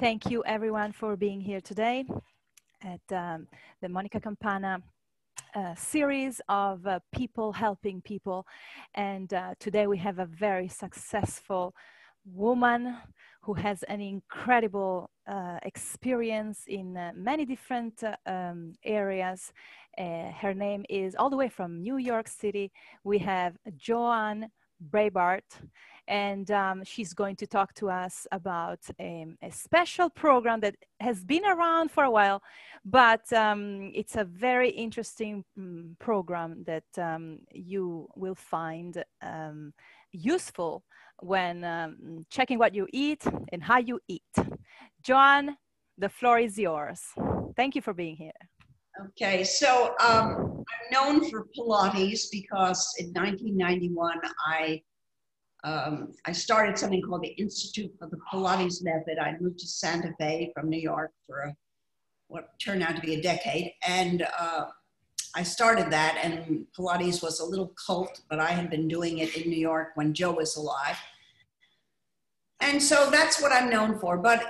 Thank 0.00 0.30
you 0.30 0.42
everyone 0.46 0.92
for 0.92 1.14
being 1.14 1.42
here 1.42 1.60
today 1.60 2.06
at 2.80 3.14
um, 3.14 3.46
the 3.82 3.88
Monica 3.90 4.18
Campana 4.18 4.78
uh, 5.54 5.74
series 5.74 6.40
of 6.48 6.86
uh, 6.86 7.00
people 7.14 7.52
helping 7.52 8.00
people. 8.00 8.46
And 8.94 9.30
uh, 9.34 9.56
today 9.60 9.86
we 9.86 9.98
have 9.98 10.18
a 10.18 10.24
very 10.24 10.68
successful 10.68 11.74
woman 12.24 12.96
who 13.42 13.52
has 13.52 13.82
an 13.82 14.00
incredible 14.00 15.10
uh, 15.30 15.58
experience 15.64 16.62
in 16.66 16.96
uh, 16.96 17.12
many 17.14 17.44
different 17.44 18.02
uh, 18.02 18.16
um, 18.24 18.72
areas. 18.82 19.52
her 19.98 20.54
name 20.54 20.82
is 20.88 21.14
all 21.14 21.28
the 21.28 21.36
way 21.36 21.50
from 21.50 21.82
New 21.82 21.98
York 21.98 22.26
City. 22.26 22.72
We 23.04 23.18
have 23.18 23.52
Joanne 23.76 24.50
Breibart 24.88 25.42
and 26.10 26.50
um, 26.50 26.82
she's 26.84 27.14
going 27.14 27.36
to 27.36 27.46
talk 27.46 27.72
to 27.74 27.88
us 27.88 28.26
about 28.32 28.80
a, 28.98 29.26
a, 29.42 29.50
special 29.52 30.10
program 30.10 30.58
that 30.58 30.74
has 30.98 31.22
been 31.22 31.44
around 31.44 31.92
for 31.92 32.02
a 32.02 32.10
while, 32.10 32.42
but 32.84 33.32
um, 33.32 33.92
it's 33.94 34.16
a 34.16 34.24
very 34.24 34.70
interesting 34.70 35.44
um, 35.56 35.96
program 36.00 36.64
that 36.66 36.98
um, 36.98 37.38
you 37.52 38.08
will 38.16 38.34
find 38.34 39.04
um, 39.22 39.72
useful 40.10 40.82
when 41.20 41.62
um, 41.62 42.26
checking 42.28 42.58
what 42.58 42.74
you 42.74 42.88
eat 42.92 43.22
and 43.52 43.62
how 43.62 43.78
you 43.78 44.00
eat. 44.08 44.34
Joan, 45.02 45.56
the 45.96 46.08
floor 46.08 46.40
is 46.40 46.58
yours. 46.58 47.00
Thank 47.56 47.76
you 47.76 47.82
for 47.82 47.94
being 47.94 48.16
here. 48.16 48.49
Okay, 49.06 49.44
so 49.44 49.94
I'm 49.98 50.64
known 50.92 51.30
for 51.30 51.46
Pilates 51.56 52.24
because 52.30 52.92
in 52.98 53.06
1991 53.12 54.20
I 54.46 54.82
um, 55.62 56.12
I 56.26 56.32
started 56.32 56.78
something 56.78 57.02
called 57.02 57.22
the 57.22 57.28
Institute 57.28 57.92
of 58.00 58.10
the 58.10 58.18
Pilates 58.32 58.82
Method. 58.82 59.18
I 59.18 59.36
moved 59.40 59.58
to 59.60 59.66
Santa 59.66 60.12
Fe 60.18 60.52
from 60.54 60.68
New 60.68 60.80
York 60.80 61.12
for 61.26 61.40
a, 61.40 61.54
what 62.28 62.58
turned 62.58 62.82
out 62.82 62.96
to 62.96 63.02
be 63.02 63.14
a 63.14 63.22
decade. 63.22 63.72
And 63.86 64.26
uh, 64.38 64.66
I 65.34 65.42
started 65.42 65.90
that, 65.90 66.18
and 66.22 66.66
Pilates 66.78 67.22
was 67.22 67.40
a 67.40 67.44
little 67.44 67.74
cult, 67.86 68.22
but 68.28 68.40
I 68.40 68.50
had 68.50 68.70
been 68.70 68.88
doing 68.88 69.18
it 69.18 69.36
in 69.36 69.50
New 69.50 69.58
York 69.58 69.88
when 69.94 70.14
Joe 70.14 70.32
was 70.32 70.56
alive. 70.56 70.96
And 72.60 72.82
so 72.82 73.10
that's 73.10 73.40
what 73.40 73.52
I'm 73.52 73.68
known 73.68 73.98
for. 73.98 74.16
But 74.16 74.42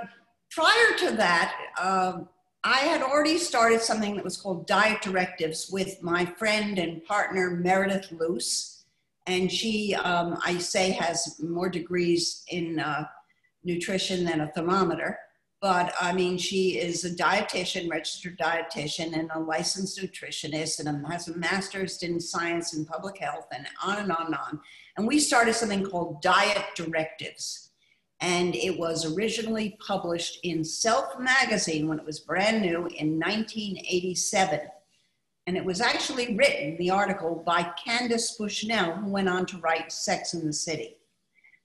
prior 0.50 0.96
to 0.98 1.10
that, 1.16 1.56
uh, 1.76 2.20
I 2.62 2.80
had 2.80 3.02
already 3.02 3.38
started 3.38 3.80
something 3.80 4.16
that 4.16 4.24
was 4.24 4.36
called 4.36 4.66
Diet 4.66 5.00
Directives 5.00 5.70
with 5.70 6.02
my 6.02 6.24
friend 6.24 6.78
and 6.78 7.04
partner 7.04 7.50
Meredith 7.50 8.12
Luce 8.12 8.80
and 9.26 9.50
she, 9.50 9.94
um, 9.94 10.38
I 10.44 10.58
say, 10.58 10.90
has 10.92 11.40
more 11.40 11.68
degrees 11.68 12.44
in 12.48 12.80
uh, 12.80 13.04
nutrition 13.64 14.24
than 14.24 14.40
a 14.40 14.48
thermometer. 14.48 15.18
But 15.60 15.92
I 16.00 16.12
mean, 16.12 16.38
she 16.38 16.78
is 16.78 17.04
a 17.04 17.10
dietitian, 17.10 17.90
registered 17.90 18.38
dietitian, 18.38 19.12
and 19.12 19.30
a 19.34 19.38
licensed 19.38 20.00
nutritionist, 20.00 20.84
and 20.84 21.06
has 21.06 21.28
a 21.28 21.36
master's 21.36 22.02
in 22.02 22.18
science 22.18 22.72
and 22.72 22.86
public 22.86 23.18
health, 23.18 23.46
and 23.52 23.66
on 23.84 23.98
and 23.98 24.10
on 24.10 24.26
and 24.26 24.34
on. 24.34 24.60
And 24.96 25.06
we 25.06 25.18
started 25.18 25.54
something 25.54 25.84
called 25.84 26.22
Diet 26.22 26.64
Directives. 26.74 27.69
And 28.20 28.54
it 28.54 28.78
was 28.78 29.16
originally 29.16 29.78
published 29.86 30.40
in 30.42 30.62
Self 30.62 31.18
magazine 31.18 31.88
when 31.88 31.98
it 31.98 32.04
was 32.04 32.20
brand 32.20 32.62
new 32.62 32.86
in 32.86 33.18
1987 33.18 34.60
and 35.46 35.56
it 35.56 35.64
was 35.64 35.80
actually 35.80 36.36
written, 36.36 36.76
the 36.76 36.90
article, 36.90 37.42
by 37.44 37.64
Candace 37.84 38.36
Bushnell, 38.36 38.92
who 38.92 39.10
went 39.10 39.28
on 39.28 39.46
to 39.46 39.58
write 39.58 39.90
Sex 39.90 40.34
in 40.34 40.46
the 40.46 40.52
City. 40.52 40.96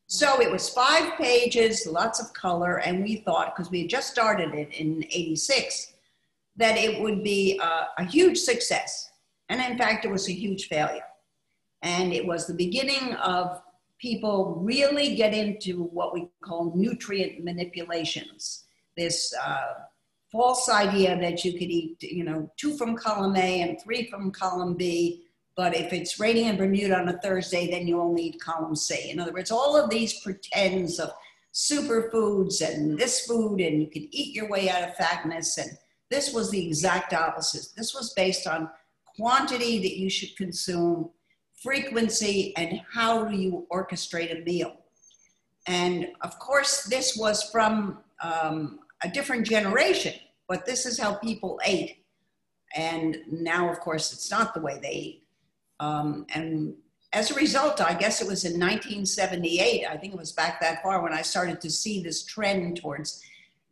So 0.08 0.42
it 0.42 0.52
was 0.52 0.70
five 0.70 1.16
pages, 1.17 1.86
lots 1.86 2.20
of 2.20 2.34
color, 2.34 2.78
and 2.78 3.03
we 3.03 3.17
thought, 3.17 3.56
because 3.56 3.69
we 3.69 3.81
had 3.81 3.90
just 3.90 4.12
started 4.12 4.53
it 4.53 4.74
in 4.74 5.03
86, 5.12 5.94
that 6.56 6.78
it 6.78 7.00
would 7.02 7.24
be 7.24 7.59
a, 7.62 7.88
a 8.00 8.03
huge 8.06 8.40
success. 8.40 9.12
And 9.50 9.62
in 9.62 9.78
fact, 9.78 10.06
it 10.06 10.09
was 10.12 10.29
a 10.29 10.34
huge 10.34 10.68
failure. 10.68 11.06
And 11.81 12.13
it 12.13 12.25
was 12.25 12.47
the 12.47 12.53
beginning 12.53 13.13
of 13.16 13.62
people 14.00 14.59
really 14.61 15.16
get 15.16 15.33
into 15.33 15.83
what 15.83 16.13
we 16.13 16.29
call 16.44 16.73
nutrient 16.75 17.44
manipulations. 17.44 18.66
This 18.97 19.33
uh, 19.44 19.73
false 20.31 20.69
idea 20.69 21.19
that 21.19 21.45
you 21.45 21.53
could 21.53 21.69
eat, 21.69 22.01
you 22.03 22.23
know, 22.23 22.51
two 22.57 22.78
from 22.78 22.97
column 22.97 23.35
A 23.35 23.61
and 23.61 23.81
three 23.81 24.09
from 24.09 24.31
column 24.31 24.75
B. 24.75 25.23
But 25.55 25.75
if 25.75 25.94
it's 25.94 26.19
raining 26.19 26.47
in 26.47 26.57
Bermuda 26.57 27.00
on 27.00 27.07
a 27.07 27.17
Thursday, 27.19 27.72
then 27.72 27.88
you 27.88 28.01
only 28.01 28.23
eat 28.23 28.41
column 28.41 28.75
C. 28.75 29.09
In 29.09 29.19
other 29.19 29.31
words, 29.31 29.51
all 29.51 29.78
of 29.78 29.89
these 29.89 30.19
pretends 30.19 31.00
of 31.00 31.11
superfoods 31.53 32.61
and 32.61 32.97
this 32.97 33.25
food, 33.25 33.61
and 33.61 33.81
you 33.81 33.88
can 33.88 34.07
eat 34.11 34.35
your 34.35 34.50
way 34.50 34.69
out 34.69 34.84
of 34.84 34.95
fatness. 34.97 35.57
And 35.57 35.72
this 36.11 36.34
was 36.34 36.51
the 36.51 36.67
exact 36.67 37.13
opposite. 37.13 37.67
This 37.78 37.94
was 37.94 38.13
based 38.13 38.45
on 38.45 38.69
quantity 39.16 39.79
that 39.79 39.97
you 39.97 40.09
should 40.09 40.35
consume, 40.35 41.09
frequency, 41.66 42.53
and 42.56 42.80
how 42.94 43.26
do 43.26 43.36
you 43.36 43.68
orchestrate 43.72 44.31
a 44.40 44.46
meal. 44.46 44.78
And 45.68 46.08
of 46.22 46.40
course, 46.40 46.84
this 46.84 47.18
was 47.18 47.50
from 47.50 47.98
um, 48.22 48.80
a 49.03 49.09
different 49.09 49.46
generation 49.46 50.14
but 50.48 50.66
this 50.66 50.86
is 50.86 51.00
how 51.00 51.16
people 51.16 51.59
ate. 51.66 52.03
And 52.76 53.18
now, 53.31 53.70
of 53.70 53.80
course, 53.80 54.12
it's 54.14 54.30
not 54.30 54.53
the 54.53 54.62
way 54.62 54.80
they 54.81 54.92
eat. 54.92 55.24
Um, 55.80 56.26
and 56.34 56.74
as 57.14 57.31
a 57.31 57.36
result, 57.36 57.82
I 57.82 57.94
guess 57.94 58.22
it 58.22 58.28
was 58.28 58.44
in 58.44 58.59
1978, 58.59 59.86
I 59.86 59.97
think 59.97 60.14
it 60.14 60.20
was 60.20 60.32
back 60.32 60.59
that 60.62 60.82
far 60.84 61.02
when 61.02 61.14
I 61.14 61.22
started 61.22 61.62
to 61.62 61.70
see 61.70 62.02
this 62.02 62.24
trend 62.24 62.78
towards 62.78 63.24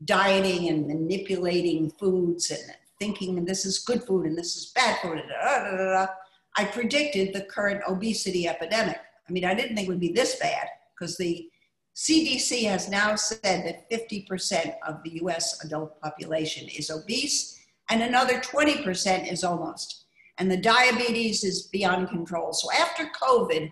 dieting 0.06 0.70
and 0.70 0.88
manipulating 0.88 1.90
foods 1.92 2.52
and 2.52 2.62
thinking 3.00 3.44
this 3.44 3.66
is 3.66 3.80
good 3.80 4.04
food 4.04 4.26
and 4.26 4.38
this 4.38 4.56
is 4.56 4.72
bad 4.74 5.00
food. 5.02 5.22
Da, 5.28 5.60
da, 5.64 5.78
da, 5.78 6.08
I 6.56 6.66
predicted 6.66 7.34
the 7.34 7.42
current 7.42 7.82
obesity 7.88 8.48
epidemic. 8.48 9.00
I 9.28 9.32
mean, 9.32 9.46
I 9.46 9.54
didn't 9.54 9.76
think 9.76 9.88
it 9.88 9.92
would 9.92 10.00
be 10.00 10.12
this 10.12 10.36
bad 10.36 10.68
because 10.94 11.18
the 11.18 11.48
CDC 11.96 12.64
has 12.66 12.90
now 12.90 13.16
said 13.16 13.66
that 13.66 13.90
50% 13.90 14.76
of 14.88 15.02
the 15.04 15.22
US 15.24 15.64
adult 15.64 16.00
population 16.02 16.68
is 16.70 16.90
obese 16.90 17.60
and 17.90 18.02
another 18.02 18.40
20% 18.40 19.32
is 19.32 19.44
almost. 19.44 20.06
And 20.38 20.50
the 20.50 20.58
diabetes 20.58 21.44
is 21.44 21.64
beyond 21.68 22.10
control. 22.10 22.54
So 22.54 22.72
after 22.72 23.10
COVID, 23.22 23.72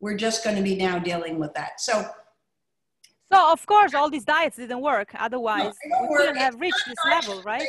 we're 0.00 0.16
just 0.16 0.42
going 0.42 0.56
to 0.56 0.62
be 0.62 0.74
now 0.74 0.98
dealing 0.98 1.38
with 1.38 1.54
that. 1.54 1.80
So 1.80 2.04
so 3.32 3.50
of 3.50 3.64
course 3.64 3.94
all 3.94 4.10
these 4.10 4.24
diets 4.24 4.56
didn't 4.56 4.82
work. 4.82 5.12
Otherwise, 5.18 5.72
no, 5.86 6.06
we 6.10 6.16
couldn't 6.16 6.36
have 6.36 6.60
reached 6.60 6.84
this 6.86 6.98
level, 7.06 7.42
right? 7.42 7.66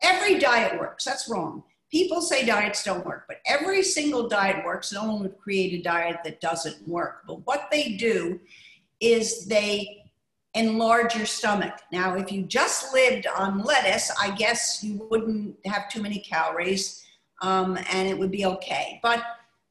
Every 0.00 0.38
diet 0.38 0.78
works. 0.78 1.04
That's 1.04 1.28
wrong. 1.28 1.64
People 1.92 2.22
say 2.22 2.44
diets 2.44 2.82
don't 2.82 3.04
work, 3.04 3.24
but 3.28 3.38
every 3.46 3.82
single 3.82 4.26
diet 4.26 4.64
works. 4.64 4.92
No 4.92 5.04
one 5.04 5.20
would 5.20 5.38
create 5.38 5.78
a 5.78 5.82
diet 5.82 6.20
that 6.24 6.40
doesn't 6.40 6.88
work. 6.88 7.24
But 7.26 7.46
what 7.46 7.68
they 7.70 7.92
do 7.96 8.40
is 8.98 9.44
they 9.44 10.02
enlarge 10.54 11.14
your 11.14 11.26
stomach. 11.26 11.74
Now, 11.92 12.14
if 12.14 12.32
you 12.32 12.42
just 12.42 12.94
lived 12.94 13.26
on 13.26 13.62
lettuce, 13.62 14.10
I 14.18 14.30
guess 14.30 14.82
you 14.82 15.06
wouldn't 15.10 15.56
have 15.66 15.90
too 15.90 16.02
many 16.02 16.18
calories 16.18 17.04
um, 17.42 17.78
and 17.90 18.08
it 18.08 18.18
would 18.18 18.30
be 18.30 18.46
okay. 18.46 18.98
But 19.02 19.22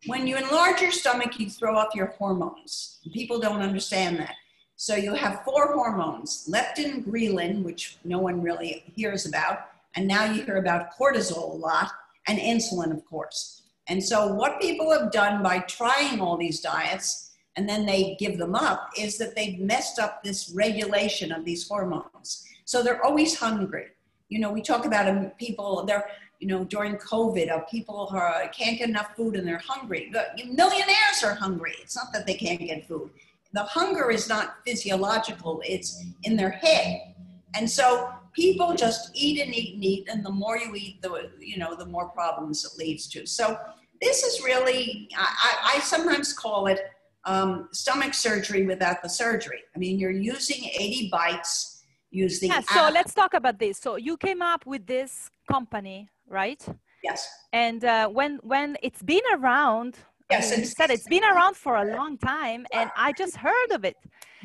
when 0.08 0.28
you 0.28 0.38
enlarge 0.38 0.82
your 0.82 0.92
stomach, 0.92 1.40
you 1.40 1.50
throw 1.50 1.76
off 1.76 1.96
your 1.96 2.08
hormones. 2.18 3.00
People 3.14 3.40
don't 3.40 3.62
understand 3.62 4.18
that. 4.20 4.36
So 4.76 4.96
you 4.96 5.14
have 5.14 5.44
four 5.44 5.74
hormones 5.74 6.50
leptin, 6.52 7.06
ghrelin, 7.06 7.64
which 7.64 7.98
no 8.04 8.20
one 8.20 8.42
really 8.42 8.84
hears 8.96 9.28
about, 9.28 9.70
and 9.96 10.08
now 10.08 10.26
you 10.26 10.42
hear 10.44 10.58
about 10.58 10.98
cortisol 10.98 11.54
a 11.54 11.58
lot, 11.58 11.92
and 12.28 12.40
insulin, 12.40 12.92
of 12.92 13.06
course. 13.06 13.64
And 13.88 14.04
so, 14.04 14.34
what 14.34 14.62
people 14.62 14.92
have 14.92 15.12
done 15.12 15.44
by 15.44 15.60
trying 15.60 16.22
all 16.22 16.38
these 16.38 16.62
diets 16.62 17.32
and 17.58 17.68
then 17.68 17.86
they 17.86 18.16
give 18.20 18.38
them 18.38 18.56
up 18.56 18.92
is 18.98 19.18
that 19.18 19.36
they've 19.36 19.60
messed 19.60 20.00
up 20.00 20.24
this 20.24 20.52
regulation 20.56 21.32
of 21.32 21.44
these 21.44 21.68
hormones. 21.68 22.46
So 22.66 22.82
they're 22.82 23.04
always 23.04 23.38
hungry. 23.38 23.88
You 24.30 24.40
know, 24.40 24.52
we 24.52 24.62
talk 24.62 24.86
about 24.86 25.38
people, 25.38 25.84
they're, 25.86 26.08
you 26.40 26.48
know, 26.48 26.64
during 26.64 26.96
COVID, 26.96 27.52
uh, 27.52 27.60
people 27.70 28.10
are, 28.12 28.48
can't 28.50 28.78
get 28.78 28.88
enough 28.88 29.16
food 29.16 29.36
and 29.36 29.46
they're 29.46 29.62
hungry. 29.66 30.10
The 30.14 30.46
millionaires 30.46 31.24
are 31.24 31.36
hungry. 31.36 31.74
It's 31.82 31.96
not 31.96 32.14
that 32.14 32.26
they 32.26 32.36
can't 32.36 32.60
get 32.60 32.88
food. 32.88 33.12
The 33.54 33.64
hunger 33.64 34.10
is 34.10 34.30
not 34.30 34.60
physiological, 34.66 35.62
it's 35.66 36.02
in 36.24 36.38
their 36.38 36.52
head. 36.52 37.14
And 37.54 37.70
so 37.70 38.10
people 38.34 38.74
just 38.76 39.12
eat 39.14 39.42
and 39.42 39.54
eat 39.54 39.76
and 39.76 39.84
eat, 39.84 40.08
and 40.10 40.26
the 40.26 40.32
more 40.32 40.58
you 40.58 40.74
eat, 40.76 41.02
the 41.02 41.32
you 41.40 41.58
know, 41.58 41.76
the 41.76 41.86
more 41.86 42.10
problems 42.10 42.66
it 42.66 42.78
leads 42.78 43.08
to. 43.10 43.26
So 43.26 43.58
this 44.02 44.24
is 44.24 44.44
really, 44.44 45.08
I, 45.16 45.76
I 45.76 45.80
sometimes 45.80 46.34
call 46.34 46.68
it 46.68 46.82
um, 47.26 47.70
stomach 47.72 48.14
surgery 48.14 48.66
without 48.66 49.04
the 49.04 49.10
surgery. 49.10 49.62
I 49.76 49.80
mean, 49.80 50.00
you're 50.00 50.12
using 50.12 50.64
80 50.66 51.10
bites, 51.12 51.84
use 52.10 52.40
the. 52.40 52.48
Yeah, 52.48 52.62
so 52.62 52.90
let's 52.92 53.14
talk 53.14 53.34
about 53.34 53.60
this. 53.60 53.78
So 53.78 53.96
you 53.98 54.18
came 54.18 54.42
up 54.42 54.66
with 54.66 54.88
this 54.88 55.30
company, 55.50 56.10
right? 56.28 56.66
Yes. 57.04 57.30
And 57.54 57.84
uh, 57.86 58.08
when 58.10 58.40
when 58.44 58.78
it's 58.82 59.02
been 59.04 59.22
around, 59.34 59.98
yes, 60.30 60.56
you 60.58 60.66
said 60.66 60.90
it's 60.90 61.08
been 61.08 61.24
around 61.24 61.56
for 61.56 61.76
a 61.76 61.96
long 61.96 62.18
time, 62.18 62.66
and 62.74 62.90
I 62.96 63.12
just 63.14 63.36
heard 63.38 63.72
of 63.72 63.86
it. 63.86 63.98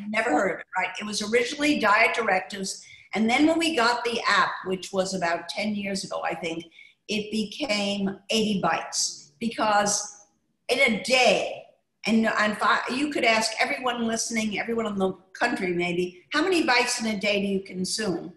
Never 0.09 0.31
heard 0.31 0.53
of 0.55 0.61
it, 0.61 0.67
right? 0.77 0.95
It 1.01 1.07
was 1.07 1.23
originally 1.23 1.79
diet 1.79 2.15
directives, 2.15 2.85
And 3.15 3.29
then 3.29 3.47
when 3.47 3.59
we 3.59 3.77
got 3.77 4.05
the 4.05 4.21
app, 4.27 4.51
which 4.65 4.93
was 4.93 5.15
about 5.15 5.49
10 5.49 5.75
years 5.75 6.05
ago, 6.05 6.23
I 6.25 6.35
think, 6.35 6.65
it 7.09 7.31
became 7.31 8.19
80 8.31 8.61
bites 8.61 9.33
because 9.39 10.27
in 10.69 10.81
a 10.81 11.03
day, 11.03 11.63
and, 12.07 12.27
and 12.27 12.57
you 12.91 13.11
could 13.11 13.25
ask 13.25 13.53
everyone 13.61 14.07
listening, 14.07 14.59
everyone 14.59 14.87
in 14.87 14.97
the 14.97 15.13
country 15.33 15.73
maybe, 15.73 16.25
how 16.33 16.43
many 16.43 16.65
bites 16.65 17.01
in 17.01 17.07
a 17.07 17.19
day 17.19 17.41
do 17.41 17.47
you 17.47 17.61
consume? 17.61 18.33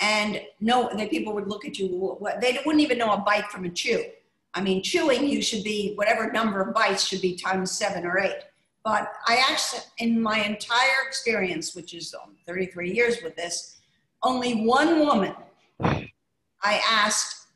And 0.00 0.40
no, 0.60 0.90
the 0.94 1.06
people 1.06 1.32
would 1.34 1.48
look 1.48 1.64
at 1.64 1.78
you, 1.78 2.18
they 2.40 2.58
wouldn't 2.64 2.82
even 2.82 2.98
know 2.98 3.12
a 3.12 3.18
bite 3.18 3.50
from 3.50 3.64
a 3.64 3.70
chew. 3.70 4.04
I 4.54 4.60
mean, 4.60 4.82
chewing, 4.82 5.28
you 5.28 5.42
should 5.42 5.64
be, 5.64 5.94
whatever 5.94 6.30
number 6.30 6.60
of 6.60 6.74
bites 6.74 7.06
should 7.06 7.20
be 7.20 7.36
times 7.36 7.72
seven 7.72 8.04
or 8.04 8.18
eight. 8.18 8.42
But 8.84 9.12
I 9.26 9.42
actually, 9.50 9.80
in 9.98 10.20
my 10.20 10.40
entire 10.40 11.06
experience, 11.06 11.74
which 11.74 11.94
is 11.94 12.14
um, 12.14 12.36
33 12.46 12.92
years 12.92 13.22
with 13.22 13.34
this, 13.34 13.73
only 14.24 14.64
one 14.64 15.00
woman 15.00 15.34
I 15.80 16.80
asked, 16.88 17.46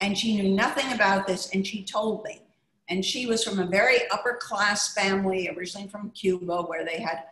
and 0.00 0.18
she 0.18 0.36
knew 0.36 0.54
nothing 0.54 0.92
about 0.92 1.26
this, 1.26 1.50
and 1.54 1.66
she 1.66 1.84
told 1.84 2.24
me. 2.24 2.42
And 2.88 3.04
she 3.04 3.26
was 3.26 3.42
from 3.42 3.58
a 3.58 3.66
very 3.66 3.98
upper 4.10 4.38
class 4.40 4.92
family, 4.92 5.48
originally 5.48 5.88
from 5.88 6.10
Cuba, 6.10 6.62
where 6.62 6.84
they 6.84 7.00
had, 7.00 7.24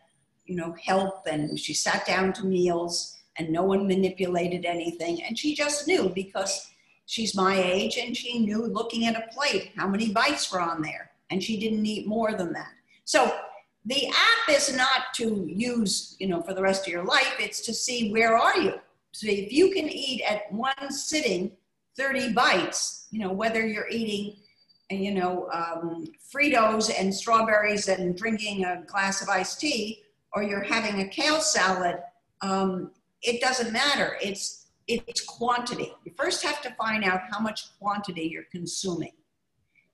you 0.47 0.57
know, 0.57 0.75
help, 0.83 1.27
and 1.27 1.59
she 1.59 1.75
sat 1.75 2.07
down 2.07 2.33
to 2.35 2.47
meals, 2.47 3.17
and 3.37 3.51
no 3.51 3.65
one 3.65 3.87
manipulated 3.87 4.65
anything. 4.65 5.23
And 5.23 5.39
she 5.39 5.55
just 5.55 5.87
knew 5.89 6.09
because 6.09 6.71
she's 7.07 7.35
my 7.35 7.61
age, 7.61 7.99
and 7.99 8.17
she 8.17 8.39
knew 8.39 8.65
looking 8.67 9.07
at 9.07 9.17
a 9.17 9.33
plate 9.33 9.73
how 9.77 9.89
many 9.89 10.13
bites 10.13 10.53
were 10.53 10.61
on 10.61 10.83
there, 10.83 11.11
and 11.31 11.43
she 11.43 11.59
didn't 11.59 11.87
eat 11.87 12.07
more 12.07 12.33
than 12.33 12.53
that. 12.53 12.73
So 13.05 13.37
the 13.85 14.09
app 14.09 14.49
is 14.49 14.75
not 14.75 15.13
to 15.15 15.45
use, 15.47 16.17
you 16.19 16.27
know, 16.27 16.41
for 16.41 16.55
the 16.55 16.63
rest 16.63 16.87
of 16.87 16.93
your 16.93 17.05
life. 17.05 17.35
It's 17.39 17.61
to 17.63 17.75
see 17.75 18.11
where 18.11 18.37
are 18.37 18.57
you. 18.57 18.75
So 19.13 19.29
if 19.29 19.53
you 19.53 19.71
can 19.71 19.89
eat 19.89 20.23
at 20.23 20.51
one 20.53 20.91
sitting 20.91 21.53
30 21.97 22.33
bites, 22.33 23.07
you 23.11 23.21
know, 23.21 23.33
whether 23.33 23.67
you're 23.67 23.89
eating, 23.89 24.37
you 24.91 25.13
know, 25.13 25.49
um, 25.53 26.07
Fritos 26.35 26.91
and 26.99 27.15
strawberries 27.15 27.89
and 27.89 28.17
drinking 28.17 28.65
a 28.65 28.83
glass 28.87 29.23
of 29.23 29.29
iced 29.29 29.61
tea, 29.61 30.03
or 30.33 30.43
you're 30.43 30.65
having 30.65 31.01
a 31.01 31.09
kale 31.09 31.41
salad, 31.41 31.99
um, 32.41 32.91
it 33.23 33.41
doesn't 33.41 33.73
matter. 33.73 34.17
It's 34.21 34.63
it's 34.87 35.23
quantity. 35.25 35.93
You 36.05 36.13
first 36.15 36.43
have 36.45 36.61
to 36.61 36.71
find 36.73 37.05
out 37.05 37.21
how 37.31 37.41
much 37.41 37.79
quantity 37.79 38.25
you're 38.25 38.45
consuming, 38.53 39.13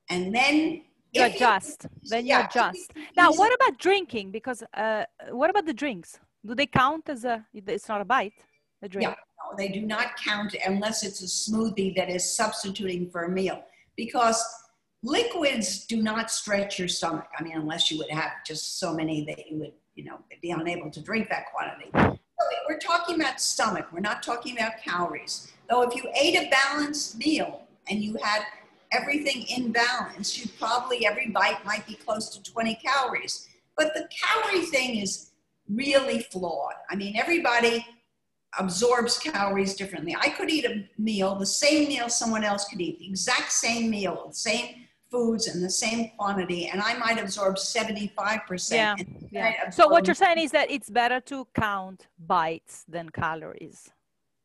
and 0.08 0.34
then 0.34 0.82
you 1.12 1.24
adjust. 1.24 1.84
You, 1.84 2.10
then 2.10 2.24
you 2.24 2.30
yeah, 2.30 2.46
adjust. 2.46 2.92
Now, 3.16 3.32
what 3.32 3.54
about 3.54 3.78
drinking? 3.78 4.30
Because 4.30 4.62
uh, 4.74 5.04
what 5.30 5.50
about 5.50 5.66
the 5.66 5.74
drinks? 5.74 6.18
Do 6.46 6.54
they 6.54 6.66
count 6.66 7.08
as 7.08 7.24
a? 7.24 7.44
It's 7.52 7.88
not 7.88 8.00
a 8.00 8.04
bite. 8.04 8.32
The 8.80 8.88
drink. 8.88 9.08
Yeah, 9.08 9.14
no, 9.38 9.56
they 9.56 9.68
do 9.68 9.82
not 9.82 10.16
count 10.16 10.54
unless 10.66 11.04
it's 11.04 11.20
a 11.22 11.50
smoothie 11.50 11.94
that 11.96 12.08
is 12.08 12.36
substituting 12.36 13.10
for 13.10 13.24
a 13.24 13.28
meal. 13.28 13.62
Because 13.96 14.42
liquids 15.02 15.86
do 15.86 16.02
not 16.02 16.30
stretch 16.30 16.78
your 16.78 16.88
stomach. 16.88 17.26
I 17.38 17.42
mean, 17.42 17.56
unless 17.56 17.90
you 17.90 17.98
would 17.98 18.10
have 18.10 18.30
just 18.46 18.78
so 18.78 18.94
many 18.94 19.24
that 19.26 19.50
you 19.50 19.58
would, 19.58 19.72
you 19.94 20.04
know, 20.04 20.18
be 20.40 20.50
unable 20.50 20.90
to 20.90 21.00
drink 21.00 21.28
that 21.28 21.46
quantity. 21.52 21.90
we're 22.68 22.78
talking 22.78 23.20
about 23.20 23.40
stomach. 23.40 23.88
We're 23.92 24.00
not 24.00 24.22
talking 24.22 24.56
about 24.56 24.72
calories. 24.82 25.52
Though, 25.68 25.82
if 25.82 25.94
you 25.94 26.10
ate 26.18 26.36
a 26.36 26.50
balanced 26.50 27.18
meal 27.18 27.66
and 27.88 28.00
you 28.02 28.16
had 28.22 28.42
everything 28.92 29.42
in 29.42 29.72
balance, 29.72 30.38
you 30.38 30.50
probably 30.58 31.06
every 31.06 31.28
bite 31.28 31.64
might 31.64 31.86
be 31.86 31.94
close 31.94 32.28
to 32.30 32.42
20 32.42 32.74
calories. 32.76 33.48
But 33.76 33.94
the 33.94 34.08
calorie 34.08 34.66
thing 34.66 34.98
is 34.98 35.30
really 35.68 36.20
flawed. 36.30 36.74
I 36.90 36.96
mean, 36.96 37.16
everybody 37.16 37.86
absorbs 38.58 39.18
calories 39.18 39.74
differently. 39.74 40.16
I 40.18 40.30
could 40.30 40.50
eat 40.50 40.64
a 40.64 40.84
meal, 40.98 41.36
the 41.36 41.46
same 41.46 41.88
meal 41.88 42.08
someone 42.08 42.44
else 42.44 42.64
could 42.64 42.80
eat, 42.80 42.98
the 42.98 43.06
exact 43.06 43.52
same 43.52 43.90
meal, 43.90 44.24
the 44.28 44.34
same 44.34 44.86
foods 45.10 45.52
in 45.52 45.60
the 45.60 45.70
same 45.70 46.10
quantity, 46.16 46.68
and 46.68 46.80
I 46.80 46.96
might 46.96 47.20
absorb 47.20 47.56
75%. 47.56 48.70
Yeah. 48.72 48.96
yeah. 49.30 49.70
So 49.70 49.88
what 49.88 50.06
you're 50.06 50.14
saying 50.14 50.38
is 50.38 50.52
that 50.52 50.70
it's 50.70 50.88
better 50.88 51.20
to 51.22 51.46
count 51.54 52.06
bites 52.18 52.84
than 52.88 53.10
calories. 53.10 53.90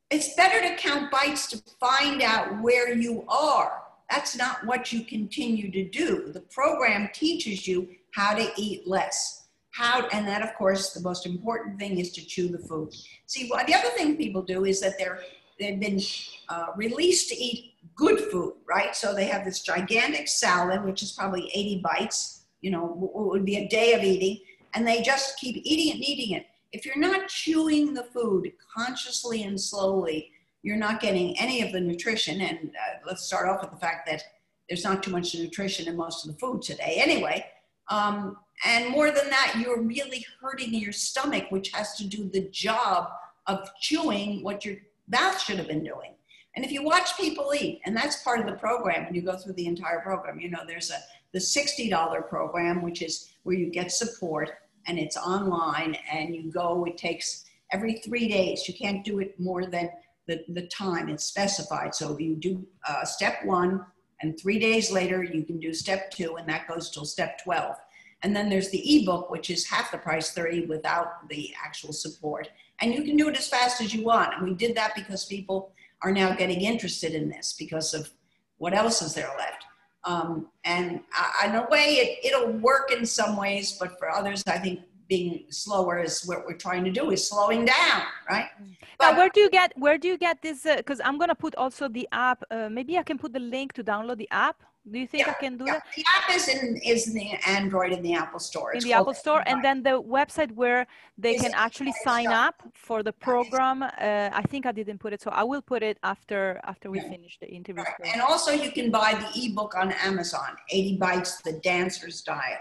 It's 0.09 0.33
better 0.35 0.61
to 0.61 0.75
count 0.75 1.11
bites 1.11 1.47
to 1.47 1.61
find 1.79 2.21
out 2.21 2.61
where 2.61 2.93
you 2.93 3.25
are 3.27 3.84
that's 4.09 4.37
not 4.37 4.65
what 4.65 4.91
you 4.93 5.03
continue 5.03 5.71
to 5.71 5.89
do. 5.89 6.31
The 6.31 6.41
program 6.41 7.09
teaches 7.13 7.67
you 7.67 7.87
how 8.11 8.35
to 8.35 8.51
eat 8.55 8.87
less. 8.87 9.47
How, 9.71 10.07
and 10.13 10.25
that, 10.27 10.41
of 10.41 10.53
course, 10.55 10.93
the 10.93 11.01
most 11.01 11.25
important 11.25 11.79
thing 11.79 11.99
is 11.99 12.11
to 12.13 12.25
chew 12.25 12.47
the 12.47 12.59
food. 12.59 12.93
See, 13.25 13.49
well, 13.51 13.65
the 13.65 13.73
other 13.73 13.89
thing 13.89 14.15
people 14.15 14.41
do 14.41 14.65
is 14.65 14.79
that 14.81 14.97
they're 14.97 15.19
they've 15.59 15.79
been 15.79 16.01
uh, 16.49 16.67
released 16.75 17.29
to 17.29 17.35
eat 17.35 17.73
good 17.95 18.19
food, 18.19 18.53
right? 18.67 18.95
So 18.95 19.13
they 19.13 19.25
have 19.25 19.45
this 19.45 19.61
gigantic 19.61 20.27
salad, 20.27 20.83
which 20.83 21.01
is 21.01 21.13
probably 21.13 21.49
80 21.53 21.81
bites, 21.83 22.43
you 22.61 22.71
know, 22.71 23.09
would 23.13 23.45
be 23.45 23.57
a 23.57 23.67
day 23.67 23.93
of 23.93 24.03
eating, 24.03 24.39
and 24.73 24.85
they 24.85 25.01
just 25.01 25.39
keep 25.39 25.61
eating 25.63 25.89
it 25.89 25.95
and 25.95 26.03
eating 26.03 26.35
it. 26.35 26.45
If 26.73 26.85
you're 26.85 26.97
not 26.97 27.29
chewing 27.29 27.93
the 27.93 28.03
food 28.03 28.51
consciously 28.75 29.43
and 29.43 29.59
slowly, 29.59 30.31
you're 30.65 30.75
not 30.75 30.99
getting 30.99 31.37
any 31.39 31.61
of 31.61 31.71
the 31.71 31.79
nutrition. 31.79 32.41
And 32.41 32.57
uh, 32.69 32.97
let's 33.05 33.21
start 33.21 33.47
off 33.47 33.61
with 33.61 33.69
the 33.69 33.77
fact 33.77 34.09
that 34.09 34.23
there's 34.67 34.83
not 34.83 35.03
too 35.03 35.11
much 35.11 35.35
nutrition 35.35 35.87
in 35.87 35.95
most 35.95 36.25
of 36.25 36.33
the 36.33 36.39
food 36.39 36.63
today 36.63 36.95
anyway. 36.97 37.45
Um, 37.89 38.37
and 38.65 38.89
more 38.89 39.11
than 39.11 39.29
that, 39.29 39.57
you're 39.59 39.79
really 39.79 40.25
hurting 40.41 40.73
your 40.73 40.91
stomach, 40.91 41.45
which 41.51 41.71
has 41.73 41.93
to 41.97 42.07
do 42.07 42.27
the 42.27 42.49
job 42.49 43.09
of 43.45 43.69
chewing 43.79 44.41
what 44.41 44.65
your 44.65 44.77
mouth 45.07 45.39
should 45.39 45.57
have 45.59 45.67
been 45.67 45.83
doing. 45.83 46.15
And 46.55 46.65
if 46.65 46.71
you 46.71 46.83
watch 46.83 47.15
people 47.15 47.53
eat, 47.53 47.81
and 47.85 47.95
that's 47.95 48.23
part 48.23 48.39
of 48.39 48.47
the 48.47 48.53
program 48.53 49.05
when 49.05 49.13
you 49.13 49.21
go 49.21 49.37
through 49.37 49.53
the 49.53 49.67
entire 49.67 49.99
program, 49.99 50.39
you 50.39 50.49
know, 50.49 50.61
there's 50.65 50.89
a 50.89 50.97
the 51.33 51.39
$60 51.39 52.27
program, 52.27 52.81
which 52.81 53.03
is 53.03 53.35
where 53.43 53.55
you 53.55 53.69
get 53.69 53.91
support 53.91 54.49
and 54.87 54.97
it's 54.97 55.17
online 55.17 55.95
and 56.11 56.33
you 56.33 56.49
go, 56.49 56.85
it 56.85 56.97
takes 56.97 57.45
every 57.71 57.95
three 57.95 58.27
days. 58.27 58.67
You 58.67 58.73
can't 58.73 59.03
do 59.03 59.19
it 59.19 59.39
more 59.39 59.65
than 59.65 59.89
the, 60.27 60.43
the 60.49 60.67
time 60.67 61.09
it's 61.09 61.25
specified. 61.25 61.93
So 61.93 62.13
if 62.13 62.19
you 62.19 62.35
do 62.35 62.65
uh, 62.87 63.05
step 63.05 63.43
one 63.45 63.85
and 64.21 64.39
three 64.39 64.59
days 64.59 64.91
later 64.91 65.23
you 65.23 65.43
can 65.43 65.59
do 65.59 65.73
step 65.73 66.11
two 66.11 66.35
and 66.37 66.47
that 66.49 66.67
goes 66.67 66.89
till 66.89 67.05
step 67.05 67.41
12. 67.43 67.75
And 68.23 68.35
then 68.35 68.49
there's 68.49 68.69
the 68.69 68.95
ebook, 68.95 69.29
which 69.29 69.49
is 69.49 69.67
half 69.67 69.91
the 69.91 69.97
price, 69.97 70.31
30 70.31 70.65
without 70.65 71.27
the 71.29 71.53
actual 71.63 71.93
support. 71.93 72.49
And 72.81 72.93
you 72.93 73.03
can 73.03 73.17
do 73.17 73.29
it 73.29 73.37
as 73.37 73.47
fast 73.47 73.81
as 73.81 73.93
you 73.93 74.03
want. 74.03 74.33
And 74.33 74.43
we 74.43 74.55
did 74.55 74.75
that 74.75 74.95
because 74.95 75.25
people 75.25 75.71
are 76.01 76.11
now 76.11 76.33
getting 76.33 76.61
interested 76.61 77.13
in 77.13 77.29
this 77.29 77.55
because 77.57 77.93
of 77.93 78.09
what 78.57 78.73
else 78.73 79.01
is 79.01 79.13
there 79.13 79.31
left. 79.37 79.65
Um, 80.05 80.47
and 80.63 81.01
I, 81.13 81.47
in 81.47 81.55
a 81.55 81.67
way, 81.69 81.95
it, 81.95 82.25
it'll 82.25 82.51
work 82.51 82.91
in 82.91 83.05
some 83.05 83.37
ways, 83.37 83.77
but 83.79 83.97
for 83.97 84.09
others, 84.09 84.43
I 84.47 84.59
think 84.59 84.81
being 85.07 85.45
slower 85.49 85.99
is 85.99 86.23
what 86.25 86.45
we're 86.45 86.57
trying 86.57 86.83
to 86.83 86.91
do 86.91 87.11
is 87.11 87.27
slowing 87.27 87.65
down 87.65 88.03
right 88.29 88.49
but, 88.97 89.11
now 89.11 89.17
where 89.17 89.29
do 89.29 89.39
you 89.39 89.49
get 89.49 89.71
where 89.77 89.97
do 89.97 90.07
you 90.07 90.17
get 90.17 90.41
this 90.41 90.65
because 90.77 90.99
uh, 90.99 91.03
i'm 91.05 91.17
going 91.17 91.29
to 91.29 91.35
put 91.35 91.55
also 91.55 91.87
the 91.87 92.07
app 92.11 92.43
uh, 92.51 92.69
maybe 92.69 92.97
i 92.97 93.03
can 93.03 93.17
put 93.17 93.33
the 93.33 93.39
link 93.39 93.73
to 93.73 93.83
download 93.83 94.17
the 94.17 94.29
app 94.31 94.63
do 94.91 94.99
you 94.99 95.07
think 95.07 95.25
yeah, 95.25 95.33
I 95.33 95.41
can 95.41 95.57
do 95.57 95.65
yeah. 95.65 95.73
that? 95.73 95.83
The 95.95 96.03
app 96.15 96.35
is 96.35 96.47
in 96.47 96.77
is 96.77 97.07
in 97.07 97.15
the 97.15 97.29
Android 97.47 97.91
in 97.91 98.03
the 98.03 98.13
Apple 98.13 98.39
Store. 98.39 98.73
It's 98.73 98.85
in 98.85 98.91
the 98.91 98.95
Apple 98.95 99.15
Store, 99.15 99.41
and 99.47 99.63
then 99.63 99.81
the 99.81 99.99
website 100.01 100.51
where 100.51 100.85
they 101.17 101.35
is 101.35 101.41
can 101.41 101.53
actually 101.55 101.93
sign 102.03 102.27
up 102.27 102.61
for 102.73 103.01
the 103.01 103.11
program. 103.11 103.81
Uh, 103.81 104.29
I 104.31 104.43
think 104.43 104.67
I 104.67 104.71
didn't 104.71 104.99
put 104.99 105.11
it, 105.11 105.21
so 105.23 105.31
I 105.31 105.43
will 105.43 105.61
put 105.61 105.81
it 105.81 105.97
after 106.03 106.61
after 106.65 106.91
we 106.91 106.99
yeah. 106.99 107.09
finish 107.09 107.39
the 107.39 107.49
interview. 107.49 107.83
Right. 107.83 108.13
And 108.13 108.21
also, 108.21 108.51
you 108.51 108.71
can 108.71 108.91
buy 108.91 109.15
the 109.15 109.29
ebook 109.45 109.73
on 109.75 109.91
Amazon, 109.91 110.49
80 110.69 110.97
Bites: 110.97 111.41
The 111.41 111.53
Dancer's 111.53 112.21
Diet. 112.21 112.59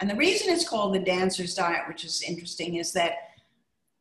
And 0.00 0.08
the 0.08 0.16
reason 0.16 0.50
it's 0.50 0.68
called 0.68 0.94
the 0.94 1.00
dancer's 1.00 1.54
diet, 1.54 1.82
which 1.86 2.04
is 2.04 2.22
interesting, 2.22 2.76
is 2.76 2.92
that 2.94 3.12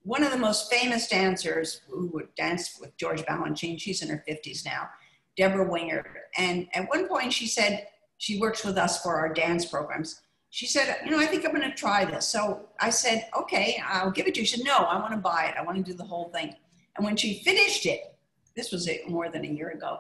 one 0.03 0.23
of 0.23 0.31
the 0.31 0.37
most 0.37 0.71
famous 0.71 1.07
dancers 1.07 1.81
who 1.89 2.07
would 2.13 2.33
dance 2.35 2.77
with 2.79 2.95
George 2.97 3.21
Balanchine, 3.23 3.79
she's 3.79 4.01
in 4.01 4.09
her 4.09 4.23
50s 4.27 4.65
now, 4.65 4.89
Deborah 5.35 5.69
Wingert. 5.69 6.05
And 6.37 6.67
at 6.73 6.89
one 6.89 7.07
point 7.07 7.33
she 7.33 7.47
said, 7.47 7.87
she 8.17 8.39
works 8.39 8.63
with 8.63 8.77
us 8.77 9.01
for 9.01 9.15
our 9.15 9.33
dance 9.33 9.65
programs. 9.65 10.21
She 10.51 10.65
said, 10.65 10.97
you 11.05 11.11
know, 11.11 11.19
I 11.19 11.25
think 11.25 11.45
I'm 11.45 11.53
going 11.53 11.69
to 11.69 11.75
try 11.75 12.05
this. 12.05 12.27
So 12.27 12.69
I 12.79 12.89
said, 12.89 13.29
okay, 13.37 13.81
I'll 13.85 14.11
give 14.11 14.25
it 14.25 14.33
to 14.35 14.39
you. 14.39 14.45
She 14.45 14.57
said, 14.57 14.65
no, 14.65 14.77
I 14.77 14.99
want 14.99 15.11
to 15.11 15.17
buy 15.17 15.45
it. 15.45 15.55
I 15.59 15.63
want 15.63 15.77
to 15.77 15.83
do 15.83 15.95
the 15.95 16.03
whole 16.03 16.29
thing. 16.29 16.55
And 16.97 17.05
when 17.05 17.15
she 17.15 17.43
finished 17.43 17.85
it, 17.85 18.15
this 18.55 18.71
was 18.71 18.89
more 19.07 19.29
than 19.29 19.45
a 19.45 19.47
year 19.47 19.69
ago, 19.69 19.99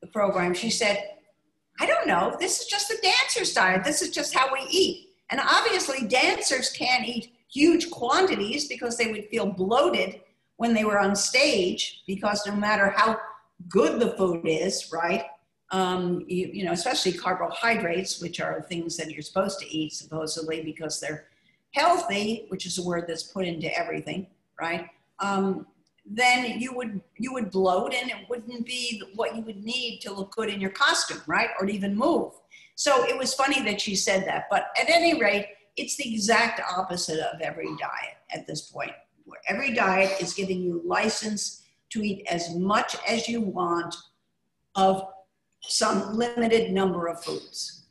the 0.00 0.08
program, 0.08 0.52
she 0.52 0.68
said, 0.68 1.10
I 1.80 1.86
don't 1.86 2.06
know. 2.06 2.36
This 2.40 2.60
is 2.60 2.66
just 2.66 2.88
the 2.88 2.98
dancer's 3.02 3.54
diet. 3.54 3.84
This 3.84 4.02
is 4.02 4.10
just 4.10 4.34
how 4.34 4.52
we 4.52 4.60
eat. 4.68 5.07
And 5.30 5.40
obviously, 5.40 6.06
dancers 6.06 6.70
can't 6.70 7.06
eat 7.06 7.32
huge 7.48 7.90
quantities 7.90 8.68
because 8.68 8.96
they 8.96 9.10
would 9.10 9.28
feel 9.28 9.46
bloated 9.46 10.20
when 10.56 10.74
they 10.74 10.84
were 10.84 10.98
on 10.98 11.14
stage 11.14 12.02
because 12.06 12.46
no 12.46 12.54
matter 12.54 12.90
how 12.96 13.18
good 13.68 14.00
the 14.00 14.10
food 14.16 14.42
is, 14.44 14.90
right? 14.92 15.26
Um, 15.70 16.24
you, 16.26 16.50
you 16.52 16.64
know, 16.64 16.72
especially 16.72 17.12
carbohydrates, 17.12 18.20
which 18.20 18.40
are 18.40 18.62
things 18.62 18.96
that 18.96 19.10
you're 19.10 19.22
supposed 19.22 19.60
to 19.60 19.66
eat 19.66 19.92
supposedly 19.92 20.62
because 20.62 21.00
they're 21.00 21.26
healthy, 21.72 22.46
which 22.48 22.66
is 22.66 22.78
a 22.78 22.82
word 22.82 23.04
that's 23.06 23.24
put 23.24 23.46
into 23.46 23.72
everything, 23.78 24.26
right? 24.60 24.88
Um, 25.20 25.66
then 26.10 26.58
you 26.58 26.74
would 26.74 27.02
you 27.18 27.34
would 27.34 27.50
bloat 27.50 27.92
and 27.92 28.10
it 28.10 28.16
wouldn't 28.30 28.64
be 28.64 29.02
what 29.14 29.36
you 29.36 29.42
would 29.42 29.62
need 29.62 30.00
to 30.00 30.12
look 30.12 30.34
good 30.34 30.48
in 30.48 30.60
your 30.60 30.70
costume, 30.70 31.20
right? 31.26 31.50
Or 31.60 31.66
to 31.66 31.72
even 31.72 31.94
move. 31.94 32.32
So 32.78 33.04
it 33.04 33.18
was 33.18 33.34
funny 33.34 33.60
that 33.62 33.80
she 33.80 33.96
said 33.96 34.24
that. 34.28 34.44
But 34.48 34.68
at 34.80 34.88
any 34.88 35.20
rate, 35.20 35.46
it's 35.76 35.96
the 35.96 36.14
exact 36.14 36.60
opposite 36.60 37.18
of 37.18 37.40
every 37.40 37.66
diet 37.76 38.18
at 38.32 38.46
this 38.46 38.70
point. 38.70 38.92
Where 39.24 39.40
every 39.48 39.74
diet 39.74 40.22
is 40.22 40.32
giving 40.32 40.62
you 40.62 40.80
license 40.84 41.64
to 41.90 42.04
eat 42.04 42.24
as 42.30 42.54
much 42.54 42.94
as 43.08 43.28
you 43.28 43.40
want 43.40 43.96
of 44.76 45.02
some 45.62 46.16
limited 46.16 46.70
number 46.70 47.08
of 47.08 47.22
foods, 47.24 47.86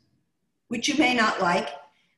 which 0.68 0.88
you 0.88 0.96
may 0.96 1.14
not 1.14 1.42
like, 1.42 1.68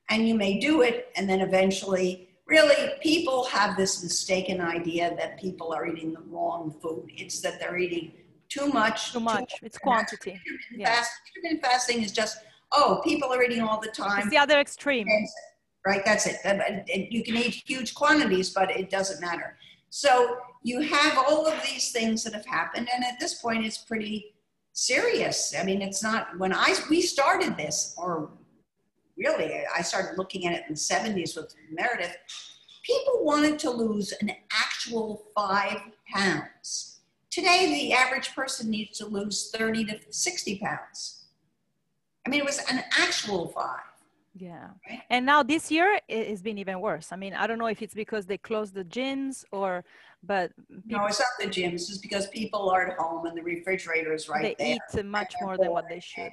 and 0.08 0.28
you 0.28 0.36
may 0.36 0.60
do 0.60 0.82
it, 0.82 1.08
and 1.16 1.28
then 1.28 1.40
eventually, 1.40 2.28
really, 2.46 2.92
people 3.02 3.46
have 3.46 3.76
this 3.76 4.00
mistaken 4.00 4.60
idea 4.60 5.16
that 5.16 5.40
people 5.40 5.72
are 5.72 5.88
eating 5.88 6.12
the 6.12 6.22
wrong 6.28 6.72
food. 6.80 7.10
It's 7.16 7.40
that 7.40 7.58
they're 7.58 7.78
eating 7.78 8.12
too 8.48 8.68
much. 8.68 9.12
Too 9.12 9.18
much. 9.18 9.56
Too 9.58 9.66
it's 9.66 9.78
quantity. 9.78 10.30
Intermittent, 10.30 10.80
yeah. 10.80 10.94
fast, 10.94 11.10
intermittent 11.34 11.64
fasting 11.64 12.02
is 12.04 12.12
just, 12.12 12.38
oh, 12.72 13.00
people 13.04 13.32
are 13.32 13.42
eating 13.42 13.62
all 13.62 13.80
the 13.80 13.88
time. 13.88 14.20
It's 14.20 14.30
the 14.30 14.38
other 14.38 14.60
extreme. 14.60 15.06
Right, 15.86 16.02
that's 16.04 16.26
it. 16.26 16.36
You 17.10 17.22
can 17.24 17.36
eat 17.36 17.62
huge 17.66 17.94
quantities, 17.94 18.50
but 18.50 18.70
it 18.70 18.90
doesn't 18.90 19.20
matter. 19.20 19.56
So 19.88 20.36
you 20.62 20.80
have 20.80 21.18
all 21.18 21.46
of 21.46 21.60
these 21.62 21.90
things 21.90 22.22
that 22.24 22.34
have 22.34 22.46
happened, 22.46 22.88
and 22.94 23.02
at 23.04 23.18
this 23.18 23.34
point, 23.34 23.64
it's 23.64 23.78
pretty 23.78 24.34
serious. 24.72 25.54
I 25.58 25.64
mean, 25.64 25.82
it's 25.82 26.02
not 26.02 26.38
when 26.38 26.52
I 26.52 26.74
we 26.88 27.00
started 27.00 27.56
this, 27.56 27.94
or 27.98 28.30
really, 29.16 29.62
I 29.74 29.82
started 29.82 30.16
looking 30.16 30.46
at 30.46 30.52
it 30.52 30.64
in 30.68 30.74
the 30.74 30.78
70s 30.78 31.36
with 31.36 31.54
Meredith. 31.70 32.16
People 32.84 33.24
wanted 33.24 33.58
to 33.60 33.70
lose 33.70 34.12
an 34.20 34.32
actual 34.52 35.22
five 35.34 35.80
pounds. 36.12 37.00
Today, 37.30 37.66
the 37.72 37.92
average 37.92 38.34
person 38.34 38.70
needs 38.70 38.98
to 38.98 39.06
lose 39.06 39.50
30 39.50 39.84
to 39.86 39.98
60 40.10 40.58
pounds. 40.58 41.19
I 42.26 42.30
mean, 42.30 42.40
it 42.40 42.46
was 42.46 42.58
an 42.70 42.82
actual 42.98 43.48
five. 43.48 43.80
Yeah. 44.36 44.68
Right? 44.88 45.02
And 45.10 45.26
now 45.26 45.42
this 45.42 45.70
year 45.70 46.00
it's 46.08 46.42
been 46.42 46.58
even 46.58 46.80
worse. 46.80 47.08
I 47.12 47.16
mean, 47.16 47.34
I 47.34 47.46
don't 47.46 47.58
know 47.58 47.66
if 47.66 47.82
it's 47.82 47.94
because 47.94 48.26
they 48.26 48.38
closed 48.38 48.74
the 48.74 48.84
gyms 48.84 49.44
or, 49.52 49.84
but. 50.22 50.52
People, 50.68 51.00
no, 51.00 51.06
it's 51.06 51.18
not 51.18 51.28
the 51.40 51.46
gyms. 51.46 51.88
It's 51.90 51.98
because 51.98 52.28
people 52.28 52.70
are 52.70 52.88
at 52.88 52.98
home 52.98 53.26
and 53.26 53.36
the 53.36 53.42
refrigerator 53.42 54.12
is 54.12 54.28
right 54.28 54.42
they 54.42 54.64
there. 54.64 54.78
They 54.92 55.00
eat 55.00 55.06
much 55.06 55.34
more 55.40 55.58
than 55.58 55.70
what 55.70 55.88
they 55.88 56.00
should. 56.00 56.32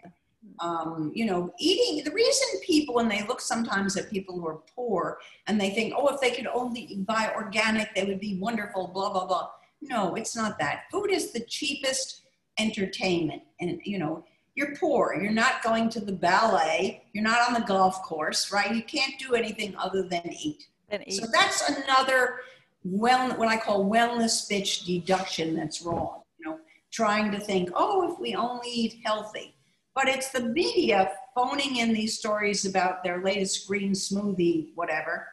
Um, 0.59 1.11
you 1.15 1.25
know, 1.25 1.51
eating, 1.59 2.03
the 2.05 2.11
reason 2.11 2.47
people, 2.63 2.95
when 2.95 3.09
they 3.09 3.25
look 3.25 3.41
sometimes 3.41 3.97
at 3.97 4.09
people 4.09 4.39
who 4.39 4.47
are 4.47 4.59
poor 4.75 5.17
and 5.47 5.59
they 5.59 5.71
think, 5.71 5.93
oh, 5.97 6.07
if 6.09 6.21
they 6.21 6.31
could 6.31 6.47
only 6.47 7.03
buy 7.07 7.33
organic, 7.35 7.93
they 7.95 8.05
would 8.05 8.19
be 8.19 8.37
wonderful, 8.39 8.87
blah, 8.93 9.11
blah, 9.11 9.25
blah. 9.25 9.49
No, 9.81 10.15
it's 10.15 10.35
not 10.35 10.59
that. 10.59 10.83
Food 10.91 11.11
is 11.11 11.31
the 11.31 11.41
cheapest 11.41 12.21
entertainment. 12.59 13.41
And, 13.59 13.81
you 13.83 13.99
know, 13.99 14.23
you're 14.57 14.75
poor. 14.75 15.15
You're 15.21 15.31
not 15.31 15.61
going 15.61 15.87
to 15.89 15.99
the 15.99 16.11
ballet. 16.11 17.03
You're 17.13 17.23
not 17.23 17.47
on 17.47 17.53
the 17.53 17.65
golf 17.67 18.01
course, 18.01 18.51
right? 18.51 18.75
You 18.75 18.81
can't 18.81 19.13
do 19.19 19.35
anything 19.35 19.75
other 19.77 20.01
than 20.01 20.23
eat. 20.31 20.67
Eat. 20.91 21.13
So 21.13 21.27
that's 21.31 21.69
another 21.69 22.39
well, 22.83 23.37
what 23.37 23.49
I 23.49 23.57
call 23.57 23.85
wellness 23.85 24.49
bitch 24.49 24.83
deduction 24.85 25.55
that's 25.55 25.83
wrong. 25.83 26.21
You 26.39 26.49
know, 26.49 26.59
trying 26.91 27.31
to 27.33 27.39
think, 27.39 27.69
oh, 27.75 28.11
if 28.11 28.19
we 28.19 28.33
only 28.33 28.69
eat 28.69 29.01
healthy. 29.05 29.53
But 29.93 30.07
it's 30.07 30.29
the 30.29 30.41
media 30.41 31.11
phoning 31.35 31.75
in 31.75 31.93
these 31.93 32.17
stories 32.17 32.65
about 32.65 33.03
their 33.03 33.23
latest 33.23 33.67
green 33.67 33.91
smoothie, 33.91 34.69
whatever, 34.73 35.27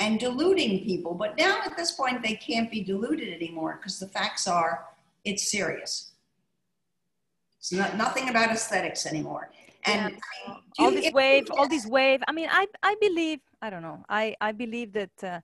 and 0.00 0.18
deluding 0.18 0.84
people. 0.84 1.14
But 1.14 1.36
now 1.36 1.60
at 1.64 1.76
this 1.76 1.92
point, 1.92 2.22
they 2.24 2.34
can't 2.34 2.70
be 2.70 2.82
deluded 2.82 3.32
anymore 3.32 3.78
because 3.78 4.00
the 4.00 4.08
facts 4.08 4.48
are 4.48 4.84
it's 5.24 5.48
serious. 5.48 6.12
It's 7.70 7.78
not 7.78 7.96
nothing 7.98 8.30
about 8.30 8.50
aesthetics 8.50 9.04
anymore. 9.04 9.50
And 9.84 10.16
yeah. 10.46 10.54
all 10.78 10.90
this 10.90 11.12
wave, 11.12 11.48
all 11.50 11.68
this 11.68 11.86
wave. 11.86 12.22
I 12.26 12.32
mean, 12.32 12.48
I 12.50 12.66
I 12.82 12.96
believe 13.00 13.40
I 13.60 13.68
don't 13.70 13.82
know. 13.82 14.04
I 14.08 14.34
I 14.40 14.52
believe 14.52 14.92
that. 14.92 15.10
Uh, 15.22 15.40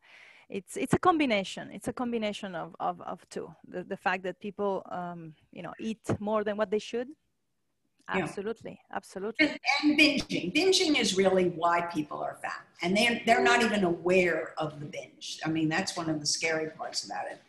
it's 0.51 0.77
it's 0.77 0.93
a 0.93 0.99
combination 0.99 1.71
it's 1.73 1.89
a 1.89 1.93
combination 1.93 2.55
of 2.55 2.77
of, 2.79 3.01
of 3.01 3.27
two 3.31 3.51
the, 3.67 3.83
the 3.83 3.97
fact 3.97 4.23
that 4.23 4.39
people 4.41 4.83
um, 4.91 5.33
you 5.53 5.63
know 5.63 5.73
eat 5.81 6.03
more 6.21 6.45
than 6.45 6.55
what 6.59 6.71
they 6.71 6.79
should 6.79 7.09
absolutely 8.09 8.73
yeah. 8.73 8.97
absolutely 8.97 9.47
and, 9.47 9.59
and, 9.83 9.99
binging 9.99 10.55
binging 10.55 11.01
is 11.01 11.17
really 11.17 11.49
why 11.57 11.81
people 11.81 12.19
are 12.19 12.37
fat 12.43 12.61
and 12.83 12.95
they're 12.95 13.23
they're 13.25 13.43
not 13.43 13.63
even 13.63 13.85
aware 13.85 14.53
of 14.59 14.79
the 14.81 14.87
binge 14.87 15.41
i 15.47 15.49
mean 15.49 15.67
that's 15.67 15.97
one 15.97 16.11
of 16.11 16.21
the 16.21 16.27
scary 16.27 16.69
parts 16.77 17.07
about 17.07 17.25
it 17.25 17.41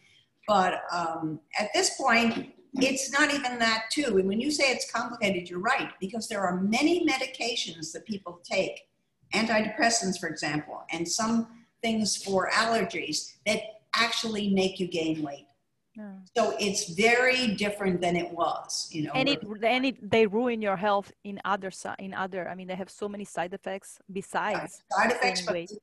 but 0.48 0.84
um, 0.94 1.38
at 1.60 1.70
this 1.74 1.98
point 2.00 2.55
it's 2.78 3.12
not 3.12 3.34
even 3.34 3.60
that 3.60 3.86
too. 3.92 4.18
And 4.18 4.28
when 4.28 4.40
you 4.40 4.52
say 4.52 4.72
it's 4.72 4.92
complicated, 4.92 5.50
you're 5.50 5.60
right, 5.60 5.92
because 6.00 6.28
there 6.28 6.42
are 6.42 6.62
many 6.62 7.06
medications 7.06 7.92
that 7.94 8.06
people 8.06 8.42
take, 8.44 8.82
antidepressants, 9.34 10.20
for 10.20 10.28
example, 10.28 10.84
and 10.92 11.08
some 11.08 11.48
things 11.82 12.16
for 12.16 12.50
allergies 12.52 13.34
that 13.46 13.62
actually 13.96 14.50
make 14.54 14.80
you 14.80 14.88
gain 14.88 15.22
weight. 15.22 15.48
Yeah. 15.96 16.12
So 16.36 16.56
it's 16.60 16.90
very 16.90 17.56
different 17.56 18.02
than 18.02 18.18
it 18.18 18.30
was, 18.30 18.90
you 18.92 19.04
know. 19.04 19.12
And 19.14 19.30
it, 19.30 19.42
and 19.64 19.86
it, 19.86 20.12
they 20.12 20.28
ruin 20.28 20.62
your 20.62 20.76
health 20.76 21.12
in 21.24 21.40
other 21.46 21.72
in 22.00 22.14
other. 22.14 22.50
I 22.50 22.56
mean, 22.56 22.68
they 22.68 22.76
have 22.76 22.90
so 22.90 23.08
many 23.08 23.24
side 23.24 23.54
effects 23.54 24.00
besides 24.12 24.84
side 24.92 25.12
effects. 25.12 25.44
But 25.44 25.54
people, 25.54 25.80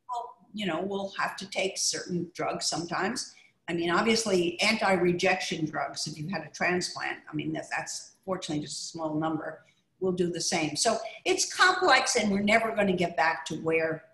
you 0.53 0.67
know, 0.67 0.83
will 0.83 1.15
have 1.19 1.35
to 1.39 1.49
take 1.49 1.79
certain 1.79 2.31
drugs 2.35 2.67
sometimes 2.67 3.33
I 3.69 3.75
mean, 3.75 3.91
obviously, 3.91 4.61
anti 4.61 4.93
rejection 4.93 5.65
drugs, 5.65 6.07
if 6.07 6.19
you've 6.19 6.31
had 6.31 6.43
a 6.43 6.51
transplant, 6.51 7.19
I 7.31 7.35
mean, 7.35 7.53
that's, 7.53 7.69
that's 7.71 8.17
fortunately 8.25 8.65
just 8.65 8.81
a 8.81 8.85
small 8.87 9.15
number, 9.15 9.65
will 10.01 10.13
do 10.13 10.31
the 10.31 10.41
same. 10.41 10.77
So 10.77 10.99
it's 11.25 11.55
complex, 11.55 12.17
and 12.17 12.31
we're 12.31 12.41
never 12.41 12.75
going 12.75 12.89
to 12.89 12.93
get 12.93 13.17
back 13.17 13.45
to 13.47 13.57
where, 13.57 14.05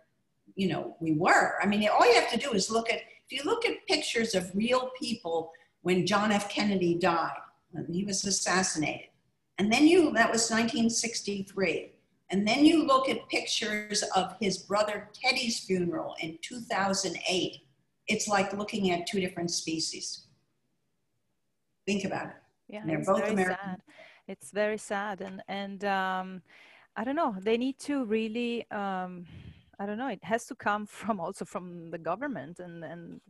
you 0.55 0.69
know, 0.69 0.97
we 1.00 1.12
were. 1.12 1.55
I 1.62 1.67
mean, 1.67 1.88
all 1.88 2.07
you 2.07 2.21
have 2.21 2.31
to 2.31 2.38
do 2.38 2.52
is 2.52 2.71
look 2.71 2.90
at, 2.90 2.99
if 2.99 3.33
you 3.33 3.43
look 3.45 3.64
at 3.64 3.87
pictures 3.87 4.35
of 4.35 4.55
real 4.55 4.90
people 5.00 5.52
when 5.83 6.07
John 6.07 6.31
F. 6.31 6.50
Kennedy 6.50 6.95
died, 6.95 7.38
he 7.90 8.05
was 8.05 8.25
assassinated, 8.25 9.09
and 9.59 9.73
then 9.73 9.87
you, 9.87 10.12
that 10.12 10.31
was 10.31 10.50
1963. 10.50 11.93
And 12.31 12.47
then 12.47 12.64
you 12.67 12.87
look 12.87 13.09
at 13.09 13.26
pictures 13.28 14.02
of 14.14 14.37
his 14.40 14.59
brother 14.59 15.09
Teddy's 15.14 15.61
funeral 15.61 16.14
in 16.21 16.38
2008 16.43 17.62
it's 18.08 18.26
like 18.26 18.52
looking 18.52 18.90
at 18.90 19.06
two 19.06 19.20
different 19.20 19.50
species. 19.50 20.26
Think 21.86 22.04
about 22.04 22.26
it. 22.26 22.34
Yeah, 22.68 22.82
they're 22.84 23.04
both 23.04 23.28
American. 23.28 23.56
Sad. 23.64 23.82
It's 24.26 24.50
very 24.50 24.78
sad, 24.78 25.20
and 25.20 25.42
and 25.48 25.84
um, 25.84 26.42
I 26.96 27.04
don't 27.04 27.16
know. 27.16 27.36
They 27.40 27.56
need 27.56 27.78
to 27.80 28.04
really. 28.04 28.70
Um, 28.70 29.26
I 29.80 29.86
don't 29.86 29.96
know. 29.96 30.08
It 30.08 30.24
has 30.24 30.44
to 30.46 30.54
come 30.54 30.86
from 30.86 31.20
also 31.20 31.44
from 31.44 31.90
the 31.90 31.98
government 31.98 32.58
and 32.58 32.84
and. 32.84 33.20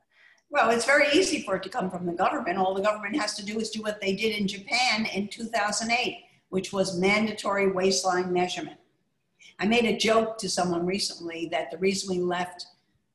Well, 0.50 0.70
it's 0.70 0.86
very 0.86 1.08
easy 1.12 1.42
for 1.42 1.56
it 1.56 1.62
to 1.64 1.68
come 1.68 1.90
from 1.90 2.06
the 2.06 2.14
government. 2.14 2.56
All 2.56 2.72
the 2.72 2.80
government 2.80 3.20
has 3.20 3.34
to 3.34 3.44
do 3.44 3.60
is 3.60 3.68
do 3.68 3.82
what 3.82 4.00
they 4.00 4.14
did 4.16 4.34
in 4.34 4.48
Japan 4.48 5.04
in 5.04 5.28
2008, 5.28 6.24
which 6.48 6.72
was 6.72 6.98
mandatory 6.98 7.70
waistline 7.70 8.32
measurement. 8.32 8.78
I 9.58 9.66
made 9.66 9.84
a 9.84 9.96
joke 9.96 10.38
to 10.38 10.48
someone 10.48 10.86
recently 10.86 11.48
that 11.52 11.70
the 11.70 11.76
reason 11.76 12.16
we 12.16 12.22
left 12.22 12.64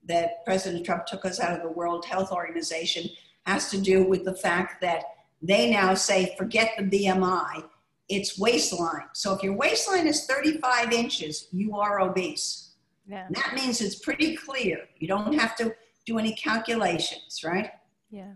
that 0.07 0.43
President 0.45 0.85
Trump 0.85 1.05
took 1.05 1.25
us 1.25 1.39
out 1.39 1.55
of 1.55 1.61
the 1.61 1.71
World 1.71 2.05
Health 2.05 2.31
Organization 2.31 3.09
has 3.45 3.69
to 3.71 3.79
do 3.79 4.03
with 4.03 4.23
the 4.23 4.33
fact 4.33 4.81
that 4.81 5.03
they 5.41 5.69
now 5.69 5.93
say, 5.93 6.33
forget 6.37 6.71
the 6.77 6.83
BMI, 6.83 7.63
it's 8.09 8.39
waistline. 8.39 9.07
So 9.13 9.33
if 9.33 9.43
your 9.43 9.53
waistline 9.53 10.07
is 10.07 10.25
35 10.25 10.91
inches, 10.91 11.47
you 11.51 11.75
are 11.77 11.99
obese. 11.99 12.71
Yeah. 13.05 13.25
And 13.27 13.35
that 13.35 13.53
means 13.53 13.81
it's 13.81 13.95
pretty 13.95 14.35
clear. 14.35 14.79
You 14.99 15.07
don't 15.07 15.33
have 15.37 15.55
to 15.57 15.75
do 16.05 16.17
any 16.17 16.33
calculations, 16.35 17.41
right? 17.43 17.71
Yeah. 18.09 18.31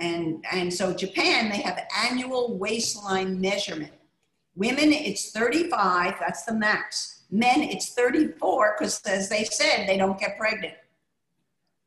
And, 0.00 0.44
and 0.50 0.72
so 0.72 0.94
Japan, 0.94 1.50
they 1.50 1.60
have 1.60 1.78
annual 1.96 2.58
waistline 2.58 3.40
measurement. 3.40 3.92
Women, 4.56 4.92
it's 4.92 5.30
35, 5.30 6.14
that's 6.18 6.44
the 6.44 6.54
max. 6.54 7.22
Men, 7.30 7.62
it's 7.62 7.94
34, 7.94 8.76
because 8.78 9.00
as 9.02 9.28
they 9.28 9.44
said, 9.44 9.86
they 9.86 9.96
don't 9.96 10.18
get 10.18 10.36
pregnant. 10.36 10.74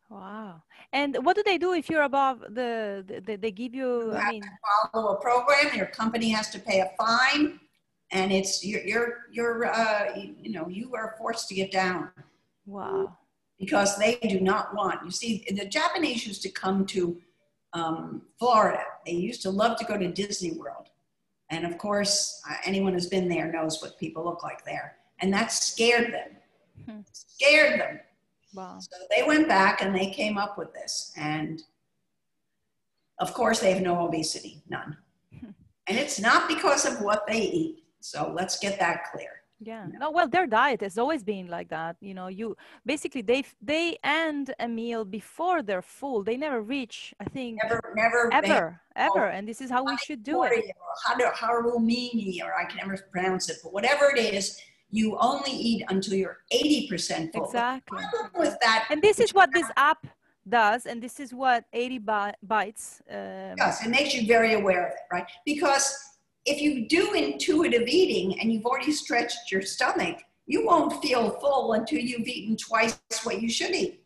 Wow. 0.09 0.61
And 0.91 1.17
what 1.23 1.35
do 1.35 1.43
they 1.43 1.57
do 1.57 1.73
if 1.73 1.89
you're 1.89 2.03
above 2.03 2.41
the, 2.41 3.21
the 3.25 3.35
they 3.35 3.51
give 3.51 3.73
you, 3.73 4.11
you 4.11 4.13
I 4.13 4.31
mean, 4.31 4.43
follow 4.91 5.15
a 5.15 5.21
program, 5.21 5.75
your 5.75 5.87
company 5.87 6.29
has 6.29 6.49
to 6.51 6.59
pay 6.59 6.81
a 6.81 6.91
fine 6.97 7.59
and 8.11 8.31
it's, 8.31 8.63
you're, 8.63 8.83
you're, 8.83 9.17
you're 9.31 9.65
uh, 9.65 10.15
you 10.15 10.51
know, 10.51 10.67
you 10.67 10.93
are 10.93 11.15
forced 11.17 11.47
to 11.49 11.55
get 11.55 11.71
down. 11.71 12.09
Wow. 12.65 13.17
Because 13.59 13.97
they 13.97 14.15
do 14.29 14.39
not 14.39 14.75
want, 14.75 15.03
you 15.03 15.11
see, 15.11 15.45
the 15.49 15.65
Japanese 15.65 16.27
used 16.27 16.43
to 16.43 16.49
come 16.49 16.85
to 16.87 17.17
um, 17.73 18.21
Florida. 18.37 18.83
They 19.05 19.13
used 19.13 19.41
to 19.43 19.49
love 19.49 19.77
to 19.79 19.85
go 19.85 19.97
to 19.97 20.11
Disney 20.11 20.51
World. 20.51 20.89
And 21.49 21.65
of 21.65 21.77
course, 21.77 22.41
uh, 22.49 22.55
anyone 22.65 22.93
who's 22.93 23.07
been 23.07 23.29
there 23.29 23.51
knows 23.51 23.81
what 23.81 23.97
people 23.99 24.23
look 24.23 24.43
like 24.43 24.63
there. 24.63 24.97
And 25.19 25.33
that 25.33 25.51
scared 25.51 26.13
them. 26.13 26.29
Hmm. 26.85 27.01
Scared 27.13 27.79
them 27.79 27.99
Wow. 28.53 28.79
So 28.79 28.95
they 29.15 29.23
went 29.23 29.47
back 29.47 29.81
and 29.81 29.95
they 29.95 30.09
came 30.09 30.37
up 30.37 30.57
with 30.57 30.73
this. 30.73 31.11
And 31.17 31.61
Of 33.19 33.33
course, 33.33 33.59
they 33.59 33.71
have 33.71 33.81
no 33.81 34.05
obesity, 34.05 34.61
none. 34.69 34.97
and 35.87 35.97
it's 35.97 36.19
not 36.19 36.47
because 36.47 36.85
of 36.85 37.01
what 37.01 37.25
they 37.27 37.41
eat. 37.41 37.83
So 37.99 38.31
let's 38.35 38.59
get 38.59 38.79
that 38.79 39.11
clear. 39.11 39.43
Yeah. 39.65 39.87
No, 39.97 40.11
well, 40.11 40.27
their 40.27 40.45
diet 40.45 40.81
has 40.81 40.97
always 40.97 41.23
been 41.23 41.47
like 41.47 41.69
that. 41.69 41.95
You 42.01 42.13
know, 42.13 42.27
you 42.27 42.57
basically 42.85 43.21
they 43.21 43.45
they 43.61 43.97
end 44.03 44.53
a 44.59 44.67
meal 44.67 45.05
before 45.05 45.61
they're 45.61 45.81
full. 45.81 46.23
They 46.23 46.35
never 46.35 46.61
reach. 46.61 47.13
I 47.19 47.25
think 47.25 47.59
never, 47.63 47.93
never, 47.95 48.33
ever, 48.33 48.81
ever. 48.95 49.27
And 49.27 49.47
this 49.47 49.61
is 49.61 49.69
how 49.69 49.83
we 49.85 49.95
should 50.05 50.21
do 50.23 50.43
it. 50.43 50.51
Or 50.51 50.55
or 52.41 52.53
I 52.59 52.65
can 52.65 52.77
never 52.77 52.97
pronounce 53.11 53.49
it, 53.49 53.57
but 53.63 53.71
whatever 53.71 54.11
it 54.13 54.19
is, 54.19 54.59
you 54.93 55.17
only 55.19 55.51
eat 55.51 55.83
until 55.89 56.13
you're 56.13 56.37
80% 56.53 57.33
full. 57.33 57.45
Exactly. 57.45 58.03
With 58.37 58.55
that, 58.61 58.85
and 58.91 59.01
this 59.01 59.19
is 59.19 59.33
what 59.33 59.51
this 59.51 59.65
app 59.75 60.05
does, 60.47 60.85
and 60.85 61.01
this 61.01 61.19
is 61.19 61.33
what 61.33 61.65
80 61.73 61.99
Bites 62.43 63.01
um, 63.09 63.55
does. 63.57 63.83
It 63.83 63.89
makes 63.89 64.13
you 64.13 64.27
very 64.27 64.53
aware 64.53 64.85
of 64.85 64.91
it, 64.91 64.99
right? 65.11 65.25
Because 65.45 65.97
if 66.45 66.61
you 66.61 66.87
do 66.87 67.13
intuitive 67.13 67.87
eating 67.87 68.39
and 68.39 68.53
you've 68.53 68.67
already 68.67 68.91
stretched 68.91 69.51
your 69.51 69.63
stomach, 69.63 70.19
you 70.45 70.63
won't 70.63 71.01
feel 71.01 71.31
full 71.39 71.73
until 71.73 71.99
you've 71.99 72.27
eaten 72.27 72.55
twice 72.55 72.99
what 73.23 73.41
you 73.41 73.49
should 73.49 73.73
eat, 73.73 74.03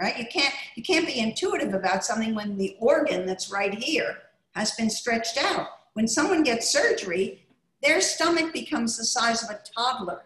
right? 0.00 0.16
You 0.16 0.26
can't 0.26 0.54
you 0.76 0.84
can't 0.84 1.06
be 1.06 1.18
intuitive 1.18 1.74
about 1.74 2.04
something 2.04 2.36
when 2.36 2.56
the 2.56 2.76
organ 2.78 3.26
that's 3.26 3.50
right 3.50 3.74
here 3.74 4.18
has 4.54 4.72
been 4.76 4.90
stretched 4.90 5.38
out. 5.38 5.66
When 5.94 6.06
someone 6.06 6.44
gets 6.44 6.70
surgery, 6.70 7.44
their 7.82 8.00
stomach 8.00 8.52
becomes 8.52 8.96
the 8.96 9.04
size 9.04 9.42
of 9.42 9.50
a 9.50 9.60
toddler. 9.74 10.22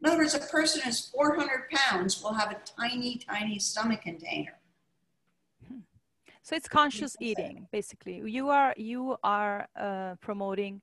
In 0.00 0.10
other 0.10 0.18
words, 0.18 0.34
a 0.34 0.38
person 0.38 0.82
who's 0.82 1.08
400 1.08 1.70
pounds 1.70 2.22
will 2.22 2.34
have 2.34 2.50
a 2.50 2.56
tiny, 2.78 3.16
tiny 3.16 3.58
stomach 3.58 4.02
container. 4.02 4.58
So 6.42 6.54
it's 6.54 6.68
conscious 6.68 7.16
eating, 7.20 7.66
basically. 7.72 8.20
You 8.26 8.50
are 8.50 8.74
you 8.76 9.16
are 9.24 9.66
uh, 9.74 10.16
promoting 10.20 10.82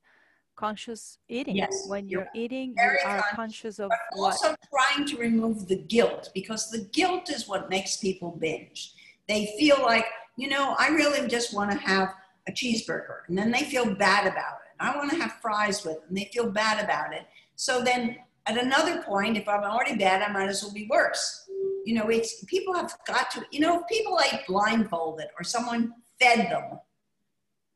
conscious 0.55 1.19
eating. 1.29 1.55
Yes. 1.57 1.85
When 1.87 2.09
you're, 2.09 2.21
you're 2.21 2.43
eating, 2.43 2.73
you 2.75 2.83
are 3.05 3.17
conscious, 3.19 3.35
conscious 3.35 3.79
of 3.79 3.89
but 3.89 4.19
also 4.19 4.49
what? 4.49 4.59
trying 4.73 5.05
to 5.07 5.17
remove 5.17 5.67
the 5.67 5.75
guilt 5.75 6.29
because 6.33 6.71
the 6.71 6.89
guilt 6.91 7.29
is 7.29 7.47
what 7.47 7.69
makes 7.69 7.97
people 7.97 8.31
binge. 8.31 8.93
They 9.27 9.53
feel 9.59 9.81
like, 9.81 10.05
you 10.35 10.49
know, 10.49 10.75
I 10.79 10.89
really 10.89 11.27
just 11.27 11.53
want 11.53 11.71
to 11.71 11.77
have 11.77 12.09
a 12.47 12.51
cheeseburger, 12.51 13.19
and 13.27 13.37
then 13.37 13.51
they 13.51 13.63
feel 13.63 13.93
bad 13.93 14.25
about 14.25 14.55
it. 14.60 14.60
I 14.81 14.95
want 14.97 15.11
to 15.11 15.17
have 15.17 15.33
fries 15.41 15.85
with, 15.85 15.97
it, 15.97 16.03
and 16.09 16.17
they 16.17 16.29
feel 16.33 16.49
bad 16.49 16.83
about 16.83 17.13
it. 17.13 17.27
So 17.55 17.81
then, 17.81 18.17
at 18.47 18.57
another 18.57 19.03
point, 19.03 19.37
if 19.37 19.47
I'm 19.47 19.63
already 19.63 19.95
bad, 19.95 20.21
I 20.21 20.31
might 20.31 20.49
as 20.49 20.63
well 20.63 20.73
be 20.73 20.87
worse 20.89 21.41
you 21.85 21.95
know, 21.95 22.09
it's 22.09 22.43
people 22.45 22.73
have 22.73 22.95
got 23.07 23.31
to, 23.31 23.45
you 23.51 23.59
know, 23.59 23.79
if 23.79 23.87
people 23.87 24.19
ate 24.23 24.45
blindfolded 24.47 25.27
or 25.37 25.43
someone 25.43 25.93
fed 26.19 26.51
them, 26.51 26.79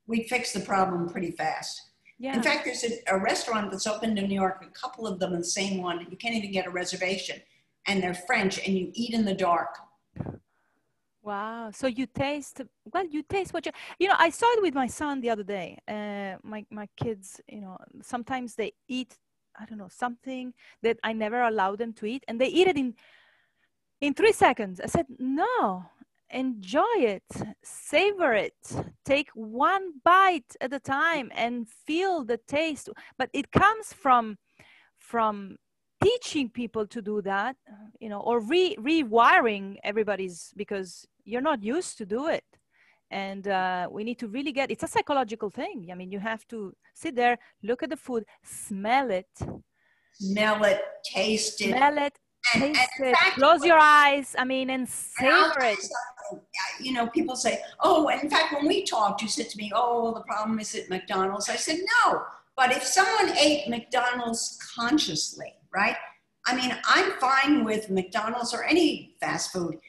we'd 0.07 0.27
fix 0.27 0.53
the 0.53 0.59
problem 0.59 1.09
pretty 1.09 1.31
fast. 1.31 1.81
Yeah. 2.17 2.35
In 2.35 2.43
fact, 2.43 2.65
there's 2.65 2.83
a, 2.83 3.15
a, 3.15 3.19
restaurant 3.19 3.71
that's 3.71 3.87
opened 3.87 4.17
in 4.17 4.29
New 4.29 4.35
York, 4.35 4.63
a 4.65 4.79
couple 4.79 5.05
of 5.05 5.19
them 5.19 5.33
in 5.33 5.39
the 5.39 5.45
same 5.45 5.81
one. 5.81 6.07
You 6.09 6.15
can't 6.15 6.35
even 6.35 6.51
get 6.51 6.65
a 6.65 6.69
reservation, 6.69 7.41
and 7.87 8.01
they're 8.01 8.13
French, 8.13 8.59
and 8.65 8.77
you 8.77 8.91
eat 8.93 9.13
in 9.13 9.25
the 9.25 9.33
dark. 9.33 9.75
Wow. 11.25 11.71
So 11.73 11.87
you 11.87 12.05
taste 12.05 12.61
well. 12.93 13.07
You 13.09 13.23
taste 13.23 13.51
what 13.51 13.65
you. 13.65 13.71
You 13.99 14.09
know, 14.09 14.15
I 14.19 14.29
saw 14.29 14.45
it 14.53 14.61
with 14.61 14.75
my 14.75 14.85
son 14.87 15.21
the 15.21 15.31
other 15.31 15.43
day. 15.43 15.79
Uh, 15.87 16.37
my 16.43 16.65
my 16.69 16.87
kids, 16.95 17.41
you 17.49 17.61
know, 17.61 17.77
sometimes 18.03 18.53
they 18.55 18.73
eat. 18.87 19.17
I 19.59 19.65
don't 19.65 19.79
know 19.79 19.89
something 19.89 20.53
that 20.83 20.99
I 21.03 21.13
never 21.13 21.41
allow 21.41 21.75
them 21.75 21.93
to 21.93 22.05
eat, 22.05 22.23
and 22.27 22.39
they 22.39 22.47
eat 22.47 22.67
it 22.67 22.77
in 22.77 22.93
in 24.01 24.13
three 24.13 24.33
seconds. 24.33 24.79
I 24.81 24.87
said, 24.87 25.07
no, 25.19 25.85
enjoy 26.29 26.95
it, 26.97 27.23
savor 27.63 28.33
it, 28.33 28.55
take 29.05 29.29
one 29.33 29.93
bite 30.03 30.55
at 30.61 30.73
a 30.73 30.79
time 30.79 31.31
and 31.35 31.67
feel 31.69 32.23
the 32.23 32.37
taste. 32.37 32.89
But 33.17 33.29
it 33.33 33.51
comes 33.51 33.93
from, 33.93 34.37
from 34.97 35.57
teaching 36.03 36.49
people 36.49 36.85
to 36.87 37.01
do 37.01 37.21
that, 37.21 37.55
you 37.99 38.09
know, 38.09 38.19
or 38.21 38.39
re- 38.39 38.77
rewiring 38.79 39.77
everybody's 39.83 40.53
because 40.57 41.07
you're 41.25 41.41
not 41.41 41.63
used 41.63 41.97
to 41.97 42.05
do 42.05 42.27
it. 42.27 42.45
And 43.11 43.47
uh, 43.47 43.87
we 43.91 44.03
need 44.03 44.19
to 44.19 44.27
really 44.27 44.51
get 44.51 44.71
it's 44.71 44.83
a 44.83 44.87
psychological 44.87 45.49
thing. 45.49 45.89
I 45.91 45.95
mean, 45.95 46.11
you 46.11 46.19
have 46.19 46.47
to 46.47 46.73
sit 46.93 47.15
there, 47.15 47.37
look 47.61 47.83
at 47.83 47.89
the 47.89 47.97
food, 47.97 48.25
smell 48.43 49.11
it, 49.11 49.27
smell 50.13 50.63
it, 50.63 50.81
taste 51.03 51.61
it, 51.61 51.75
smell 51.75 51.97
it, 51.97 52.17
Taste 52.53 52.79
it. 52.99 53.15
Fact, 53.15 53.35
Close 53.35 53.65
your 53.65 53.79
eyes. 53.79 54.35
I 54.37 54.45
mean, 54.45 54.69
and 54.69 54.87
savor 54.87 55.61
it. 55.61 55.79
You 56.79 56.93
know, 56.93 57.07
people 57.07 57.35
say, 57.35 57.61
"Oh, 57.79 58.07
in 58.09 58.29
fact, 58.29 58.53
when 58.53 58.67
we 58.67 58.83
talked, 58.83 59.21
you 59.21 59.27
said 59.27 59.49
to 59.49 59.57
me, 59.57 59.71
"Oh, 59.73 60.13
the 60.13 60.21
problem 60.21 60.59
is 60.59 60.75
at 60.75 60.89
McDonald's." 60.89 61.49
I 61.49 61.55
said, 61.55 61.79
"No, 62.05 62.23
but 62.55 62.71
if 62.71 62.83
someone 62.83 63.35
ate 63.37 63.67
McDonald's 63.67 64.59
consciously, 64.75 65.53
right? 65.73 65.97
I 66.47 66.55
mean, 66.55 66.77
I'm 66.85 67.11
fine 67.13 67.63
with 67.63 67.89
McDonald's 67.89 68.53
or 68.53 68.63
any 68.63 69.15
fast 69.19 69.51
food. 69.51 69.79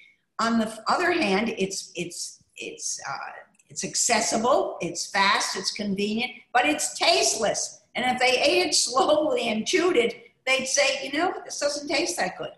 On 0.40 0.58
the 0.58 0.72
other 0.88 1.12
hand, 1.12 1.54
it's 1.56 1.92
it's 1.94 2.42
it's 2.56 3.00
uh, 3.08 3.32
it's 3.68 3.84
accessible, 3.84 4.76
it's 4.80 5.10
fast, 5.10 5.56
it's 5.56 5.70
convenient, 5.70 6.32
but 6.52 6.66
it's 6.66 6.98
tasteless. 6.98 7.82
And 7.94 8.04
if 8.04 8.20
they 8.20 8.38
ate 8.40 8.66
it 8.68 8.74
slowly 8.74 9.48
and 9.48 9.66
chewed 9.66 9.96
it, 9.96 10.30
they'd 10.46 10.66
say, 10.66 11.06
you 11.06 11.18
know, 11.18 11.32
this 11.44 11.58
doesn't 11.58 11.88
taste 11.88 12.16
that 12.18 12.38
good. 12.38 12.50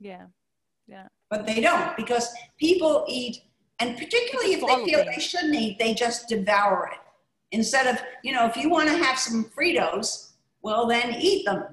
Yeah. 0.00 0.26
Yeah. 0.86 1.08
But 1.30 1.46
they 1.46 1.60
don't 1.60 1.96
because 1.96 2.28
people 2.58 3.04
eat, 3.06 3.42
and 3.78 3.96
particularly 3.98 4.54
if 4.54 4.60
they 4.66 4.84
feel 4.90 5.04
they 5.04 5.20
shouldn't 5.20 5.54
eat, 5.54 5.78
they 5.78 5.92
just 5.92 6.28
devour 6.28 6.90
it. 6.92 6.98
Instead 7.52 7.86
of, 7.86 8.02
you 8.22 8.32
know, 8.32 8.46
if 8.46 8.56
you 8.56 8.70
want 8.70 8.88
to 8.88 8.96
have 8.96 9.18
some 9.18 9.44
Fritos, 9.44 10.32
well, 10.62 10.86
then 10.86 11.16
eat 11.20 11.44
them. 11.44 11.64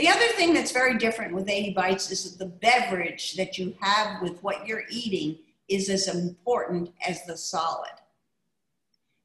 The 0.00 0.08
other 0.08 0.28
thing 0.28 0.54
that's 0.54 0.72
very 0.72 0.96
different 0.96 1.34
with 1.34 1.50
80 1.50 1.74
Bites 1.74 2.10
is 2.10 2.24
that 2.24 2.38
the 2.38 2.50
beverage 2.50 3.34
that 3.34 3.58
you 3.58 3.74
have 3.82 4.22
with 4.22 4.42
what 4.42 4.66
you're 4.66 4.84
eating 4.90 5.36
is 5.68 5.90
as 5.90 6.08
important 6.08 6.94
as 7.06 7.26
the 7.26 7.36
solid. 7.36 7.92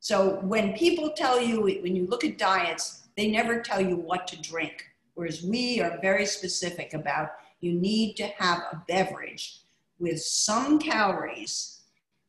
So 0.02 0.42
when 0.42 0.74
people 0.74 1.12
tell 1.12 1.42
you, 1.42 1.62
when 1.62 1.96
you 1.96 2.06
look 2.08 2.26
at 2.26 2.38
diets, 2.38 3.08
they 3.16 3.32
never 3.32 3.62
tell 3.62 3.80
you 3.80 3.96
what 3.96 4.28
to 4.28 4.42
drink. 4.42 4.84
Whereas 5.14 5.44
we 5.44 5.80
are 5.80 5.98
very 6.02 6.26
specific 6.26 6.94
about 6.94 7.30
you 7.62 7.72
need 7.72 8.16
to 8.16 8.26
have 8.38 8.60
a 8.74 8.84
beverage 8.86 9.62
with 9.98 10.20
some 10.20 10.78
calories 10.78 11.84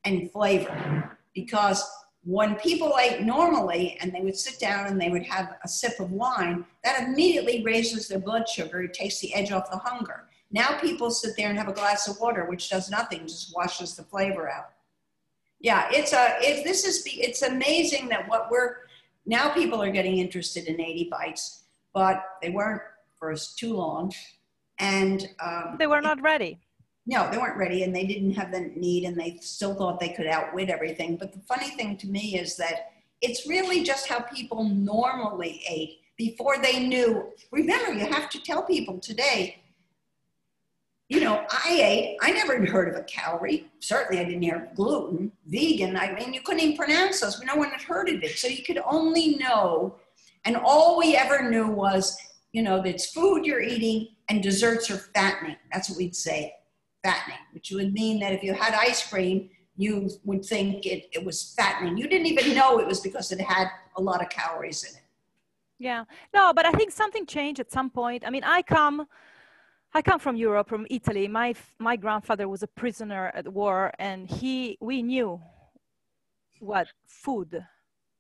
and 0.05 0.31
flavor 0.31 1.19
because 1.35 1.85
when 2.27 2.57
people 2.57 2.95
ate 3.01 3.23
normally 3.23 3.97
and 4.01 4.13
they 4.13 4.21
would 4.21 4.37
sit 4.37 4.59
down 4.59 4.87
and 4.87 5.01
they 5.01 5.09
would 5.09 5.25
have 5.25 5.57
a 5.65 5.69
sip 5.69 5.99
of 6.01 6.11
wine, 6.11 6.65
that 6.85 7.05
immediately 7.05 7.63
raises 7.63 8.09
their 8.09 8.19
blood 8.19 8.49
sugar. 8.49 8.83
It 8.83 8.93
takes 8.93 9.21
the 9.21 9.33
edge 9.33 9.53
off 9.53 9.71
the 9.71 9.79
hunger. 9.79 10.25
Now 10.51 10.79
people 10.79 11.11
sit 11.11 11.37
there 11.37 11.49
and 11.49 11.59
have 11.59 11.69
a 11.69 11.73
glass 11.73 12.09
of 12.09 12.21
water, 12.21 12.45
which 12.47 12.69
does 12.69 12.91
nothing, 12.91 13.27
just 13.27 13.55
washes 13.57 13.97
the 13.97 14.03
flavor 14.03 14.51
out. 14.51 14.73
Yeah, 15.61 15.89
it's 15.91 16.13
a, 16.13 16.37
it, 16.41 16.65
this 16.65 16.85
is, 16.85 17.03
it's 17.07 17.43
amazing 17.43 18.09
that 18.09 18.29
what 18.29 18.51
we're, 18.51 18.77
now 19.25 19.55
people 19.55 19.83
are 19.83 19.91
getting 19.91 20.19
interested 20.19 20.67
in 20.67 20.81
80 20.81 21.09
bites 21.11 21.63
but 21.97 22.23
they 22.43 22.51
weren't 22.51 22.83
for 23.19 23.35
too 23.35 23.73
long. 23.73 24.13
And 24.79 25.27
um, 25.41 25.77
they 25.79 25.87
were 25.87 26.03
not 26.03 26.21
ready. 26.21 26.59
No, 27.07 27.31
they 27.31 27.39
weren't 27.39 27.57
ready, 27.57 27.85
and 27.85 27.95
they 27.95 28.05
didn't 28.05 28.33
have 28.33 28.51
the 28.51 28.73
need, 28.75 29.05
and 29.05 29.17
they 29.19 29.39
still 29.41 29.75
thought 29.75 30.01
they 30.01 30.09
could 30.09 30.27
outwit 30.27 30.69
everything. 30.71 31.17
But 31.17 31.33
the 31.33 31.41
funny 31.41 31.71
thing 31.71 31.97
to 31.99 32.09
me 32.09 32.39
is 32.39 32.57
that 32.57 32.93
it's 33.23 33.47
really 33.47 33.83
just 33.83 34.09
how 34.09 34.21
people 34.21 34.65
normally 34.65 35.63
ate 35.69 36.01
before 36.17 36.59
they 36.59 36.87
knew. 36.87 37.33
Remember, 37.53 37.93
you 37.93 38.07
have 38.07 38.29
to 38.31 38.43
tell 38.43 38.63
people 38.63 38.99
today. 38.99 39.63
You 41.09 41.21
know, 41.21 41.47
I 41.49 41.81
ate, 41.81 42.17
I 42.21 42.33
never 42.33 42.67
heard 42.67 42.89
of 42.89 42.97
a 42.97 43.05
calorie. 43.05 43.71
Certainly, 43.79 44.21
I 44.21 44.25
didn't 44.25 44.43
hear 44.43 44.73
gluten, 44.75 45.31
vegan. 45.47 45.97
I 45.97 46.13
mean, 46.13 46.35
you 46.35 46.41
couldn't 46.41 46.61
even 46.61 46.77
pronounce 46.77 47.21
those. 47.21 47.41
No 47.45 47.55
one 47.55 47.71
had 47.71 47.83
heard 47.83 48.09
of 48.09 48.25
it. 48.25 48.37
So 48.37 48.49
you 48.49 48.65
could 48.65 48.81
only 48.85 49.37
know 49.37 49.95
and 50.47 50.57
all 50.57 50.97
we 50.97 51.17
ever 51.17 51.51
knew 51.51 51.67
was, 51.67 52.17
you 52.53 52.63
know, 52.63 52.81
it's 52.83 53.11
food 53.11 53.45
you're 53.45 53.61
eating 53.61 54.15
and 54.29 54.43
desserts 54.43 54.89
are 54.93 54.99
fattening. 55.13 55.57
That's 55.73 55.91
what 55.91 55.99
we'd 55.99 56.15
say, 56.15 56.55
fattening, 57.07 57.43
which 57.53 57.71
would 57.71 57.93
mean 57.93 58.21
that 58.21 58.33
if 58.33 58.43
you 58.43 58.53
had 58.53 58.73
ice 58.75 59.03
cream, 59.11 59.51
you 59.77 60.11
would 60.25 60.45
think 60.45 60.87
it, 60.87 61.01
it 61.13 61.23
was 61.25 61.55
fattening. 61.57 61.97
You 61.97 62.09
didn't 62.09 62.27
even 62.27 62.55
know 62.55 62.79
it 62.79 62.87
was 62.87 63.01
because 63.01 63.31
it 63.33 63.41
had 63.41 63.69
a 63.97 64.03
lot 64.03 64.23
of 64.23 64.29
calories 64.31 64.83
in 64.85 64.93
it. 64.97 65.03
Yeah, 65.79 66.05
no, 66.33 66.53
but 66.55 66.65
I 66.65 66.73
think 66.73 66.91
something 66.91 67.27
changed 67.27 67.61
at 67.61 67.71
some 67.71 67.91
point. 67.91 68.25
I 68.27 68.31
mean, 68.31 68.45
I 68.45 68.63
come, 68.63 69.07
I 69.93 70.01
come 70.01 70.19
from 70.19 70.35
Europe, 70.35 70.69
from 70.69 70.87
Italy. 70.89 71.29
My 71.29 71.55
my 71.79 71.97
grandfather 71.97 72.49
was 72.49 72.63
a 72.63 72.67
prisoner 72.81 73.31
at 73.35 73.47
war, 73.61 73.93
and 73.99 74.27
he 74.27 74.79
we 74.81 75.03
knew 75.03 75.41
what 76.61 76.87
food 77.07 77.63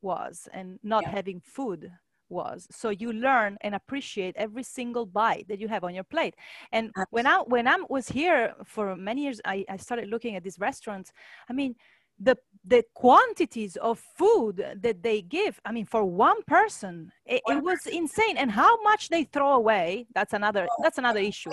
was, 0.02 0.48
and 0.52 0.78
not 0.82 1.04
yeah. 1.04 1.12
having 1.16 1.40
food 1.40 1.90
was. 2.28 2.66
So 2.70 2.90
you 2.90 3.12
learn 3.12 3.56
and 3.60 3.74
appreciate 3.74 4.34
every 4.36 4.62
single 4.62 5.06
bite 5.06 5.46
that 5.48 5.60
you 5.60 5.68
have 5.68 5.84
on 5.84 5.94
your 5.94 6.04
plate. 6.04 6.34
And 6.72 6.88
Absolutely. 6.88 7.06
when 7.10 7.26
i 7.26 7.36
when 7.54 7.68
i 7.68 7.76
was 7.88 8.08
here 8.08 8.54
for 8.64 8.96
many 8.96 9.22
years 9.24 9.40
I, 9.44 9.64
I 9.68 9.76
started 9.76 10.08
looking 10.08 10.36
at 10.36 10.42
these 10.42 10.58
restaurants. 10.58 11.12
I 11.48 11.52
mean 11.52 11.74
the 12.18 12.36
the 12.64 12.82
quantities 12.94 13.76
of 13.76 13.98
food 14.18 14.64
that 14.80 15.02
they 15.02 15.20
give 15.20 15.60
i 15.66 15.70
mean 15.70 15.84
for 15.84 16.02
one 16.02 16.42
person 16.44 17.12
it, 17.26 17.42
it 17.46 17.62
was 17.62 17.86
insane. 17.86 18.36
And 18.38 18.50
how 18.50 18.82
much 18.82 19.08
they 19.10 19.24
throw 19.24 19.52
away 19.52 20.06
that's 20.14 20.32
another 20.32 20.66
that's 20.82 20.98
another 20.98 21.20
issue. 21.20 21.50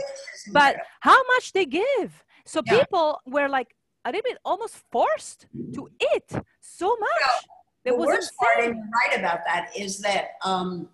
but 0.54 0.78
how 1.02 1.22
much 1.36 1.52
they 1.54 1.66
give? 1.66 2.24
So 2.46 2.62
Yeah. 2.66 2.80
people 2.80 3.20
were 3.26 3.50
like 3.50 3.76
a 4.06 4.10
little 4.10 4.22
bit 4.24 4.38
almost 4.46 4.76
forced 4.92 5.48
to 5.76 5.88
eat 6.16 6.30
so 6.62 6.96
much 7.00 7.48
it 7.86 7.92
the 7.92 7.98
worst 7.98 8.32
part, 8.38 8.66
and 8.66 8.76
you're 8.76 8.86
right 8.86 9.20
about 9.20 9.40
that, 9.46 9.70
is 9.78 10.00
that 10.00 10.32
um, 10.44 10.90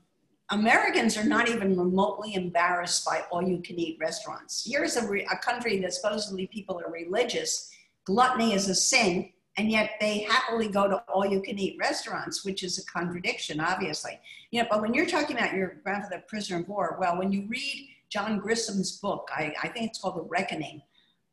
Americans 0.49 1.17
are 1.17 1.23
not 1.23 1.47
even 1.47 1.78
remotely 1.78 2.34
embarrassed 2.34 3.06
by 3.06 3.23
all-you-can-eat 3.32 3.97
restaurants. 3.99 4.65
Here's 4.67 4.95
a, 4.95 5.08
re- 5.08 5.28
a 5.32 5.38
country 5.38 5.80
that 5.82 5.93
supposedly 5.93 6.47
people 6.47 6.82
are 6.84 6.91
religious. 6.91 7.71
Gluttony 8.06 8.54
is 8.54 8.67
a 8.69 8.75
sin, 8.75 9.30
and 9.58 9.69
yet 9.69 9.91
they 9.99 10.19
happily 10.19 10.67
go 10.67 10.88
to 10.88 11.04
all-you-can-eat 11.13 11.78
restaurants, 11.80 12.43
which 12.43 12.63
is 12.63 12.80
a 12.80 12.86
contradiction, 12.86 13.60
obviously. 13.60 14.19
You 14.52 14.62
know, 14.62 14.67
but 14.71 14.82
when 14.82 14.93
you're 14.93 15.06
talking 15.06 15.38
about 15.38 15.54
your 15.54 15.75
grandfather, 15.84 16.23
prisoner 16.28 16.62
of 16.62 16.67
war, 16.67 16.97
well, 16.99 17.17
when 17.19 17.32
you 17.32 17.45
read 17.47 17.89
John 18.10 18.39
Grisham's 18.39 18.97
book, 18.97 19.30
I, 19.32 19.54
I 19.62 19.67
think 19.67 19.89
it's 19.89 19.99
called 19.99 20.17
The 20.17 20.23
Reckoning. 20.23 20.82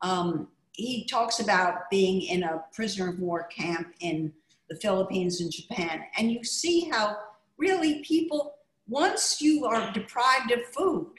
Um, 0.02 0.48
he 0.72 1.06
talks 1.06 1.40
about 1.40 1.88
being 1.90 2.20
in 2.20 2.42
a 2.42 2.62
prisoner 2.74 3.08
of 3.08 3.18
war 3.18 3.44
camp 3.44 3.94
in 4.00 4.32
the 4.68 4.76
Philippines 4.76 5.40
and 5.40 5.50
Japan, 5.50 6.04
and 6.16 6.30
you 6.30 6.42
see 6.44 6.88
how 6.90 7.16
really 7.58 8.02
people 8.02 8.54
once 8.88 9.40
you 9.40 9.64
are 9.66 9.92
deprived 9.92 10.52
of 10.52 10.64
food, 10.66 11.12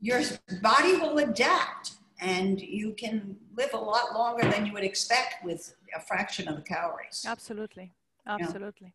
your 0.00 0.22
body 0.62 0.96
will 0.96 1.18
adapt 1.18 1.92
and 2.20 2.60
you 2.60 2.94
can 2.94 3.36
live 3.56 3.70
a 3.74 3.78
lot 3.78 4.14
longer 4.14 4.48
than 4.50 4.66
you 4.66 4.72
would 4.72 4.84
expect 4.84 5.44
with 5.44 5.74
a 5.96 6.00
fraction 6.00 6.48
of 6.48 6.56
the 6.56 6.62
calories. 6.62 7.24
absolutely 7.26 7.92
absolutely 8.26 8.92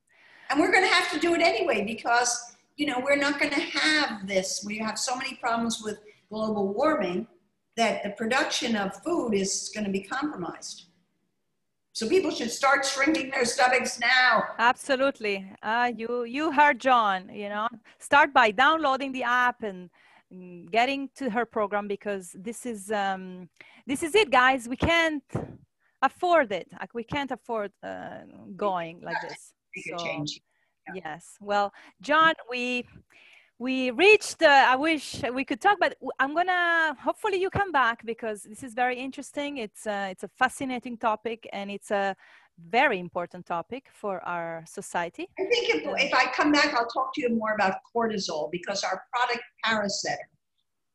And 0.50 0.60
we're 0.60 0.72
going 0.72 0.84
to 0.84 0.94
have 0.94 1.12
to 1.12 1.20
do 1.20 1.34
it 1.34 1.42
anyway 1.42 1.86
because, 1.86 2.56
you 2.78 2.86
know, 2.86 3.00
we're 3.00 3.16
not 3.16 3.40
going 3.40 3.54
to 3.54 3.62
have 3.62 4.28
this. 4.28 4.64
We 4.66 4.78
have 4.80 5.00
so 5.00 5.16
many 5.16 5.36
problems 5.36 5.82
with 5.84 6.00
global 6.30 6.74
warming 6.74 7.28
that 7.76 8.04
the 8.04 8.12
production 8.12 8.76
of 8.76 9.02
food 9.04 9.34
is 9.34 9.72
going 9.74 9.86
to 9.86 9.92
be 9.92 10.02
compromised. 10.02 10.86
So 11.93 12.10
people 12.10 12.32
should 12.32 12.49
start 12.49 12.84
shrinking 12.86 13.29
their 13.29 13.45
stomachs 13.45 13.99
now. 13.99 14.43
Absolutely. 14.58 15.47
Uh, 15.62 15.91
you 15.95 16.23
you 16.23 16.51
heard 16.51 16.79
John. 16.79 17.29
You 17.32 17.49
know, 17.49 17.67
start 17.99 18.34
by 18.34 18.49
downloading 18.49 19.12
the 19.12 19.21
app 19.21 19.62
and 19.62 19.91
mm, 20.34 20.69
getting 20.71 21.10
to 21.17 21.29
her 21.29 21.45
program 21.45 21.88
because 21.88 22.36
this 22.36 22.65
is 22.65 22.91
um, 22.91 23.47
this 23.86 24.01
is 24.01 24.15
it, 24.15 24.32
guys. 24.32 24.67
We 24.67 24.75
can't 24.75 25.23
afford 26.01 26.51
it. 26.51 26.67
Like 26.79 26.95
we 26.95 27.03
can't 27.03 27.29
afford 27.29 27.71
uh, 27.84 28.21
going 28.56 29.01
like 29.03 29.21
this. 29.21 29.53
So, 29.88 30.03
change. 30.03 30.41
Yes. 30.95 31.38
Well, 31.39 31.71
John, 32.01 32.34
we 32.49 32.88
we 33.63 33.91
reached. 33.91 34.43
Uh, 34.43 34.65
I 34.73 34.76
wish 34.76 35.23
we 35.34 35.45
could 35.45 35.62
talk, 35.62 35.78
but 35.80 35.95
i'm 36.19 36.34
gonna. 36.36 36.95
Hopefully, 37.08 37.38
you 37.43 37.49
come 37.49 37.71
back 37.71 37.97
because 38.06 38.43
this 38.43 38.62
is 38.67 38.73
very 38.73 38.97
interesting. 39.08 39.52
It's 39.65 39.88
uh, 39.88 40.08
it's 40.12 40.26
a 40.30 40.32
fascinating 40.43 40.97
topic, 40.97 41.39
and 41.54 41.71
it's 41.71 41.89
a 41.89 42.15
very 42.80 42.99
important 42.99 43.45
topic 43.45 43.84
for 44.02 44.15
our 44.36 44.63
society. 44.67 45.26
I 45.39 45.45
think 45.52 45.65
if, 45.76 45.82
if 46.08 46.13
I 46.13 46.26
come 46.39 46.52
back, 46.52 46.73
I'll 46.76 46.93
talk 46.97 47.10
to 47.15 47.21
you 47.23 47.30
more 47.41 47.54
about 47.56 47.76
cortisol 47.95 48.52
because 48.52 48.84
our 48.84 48.97
product 49.12 49.43
Paracetter 49.65 50.28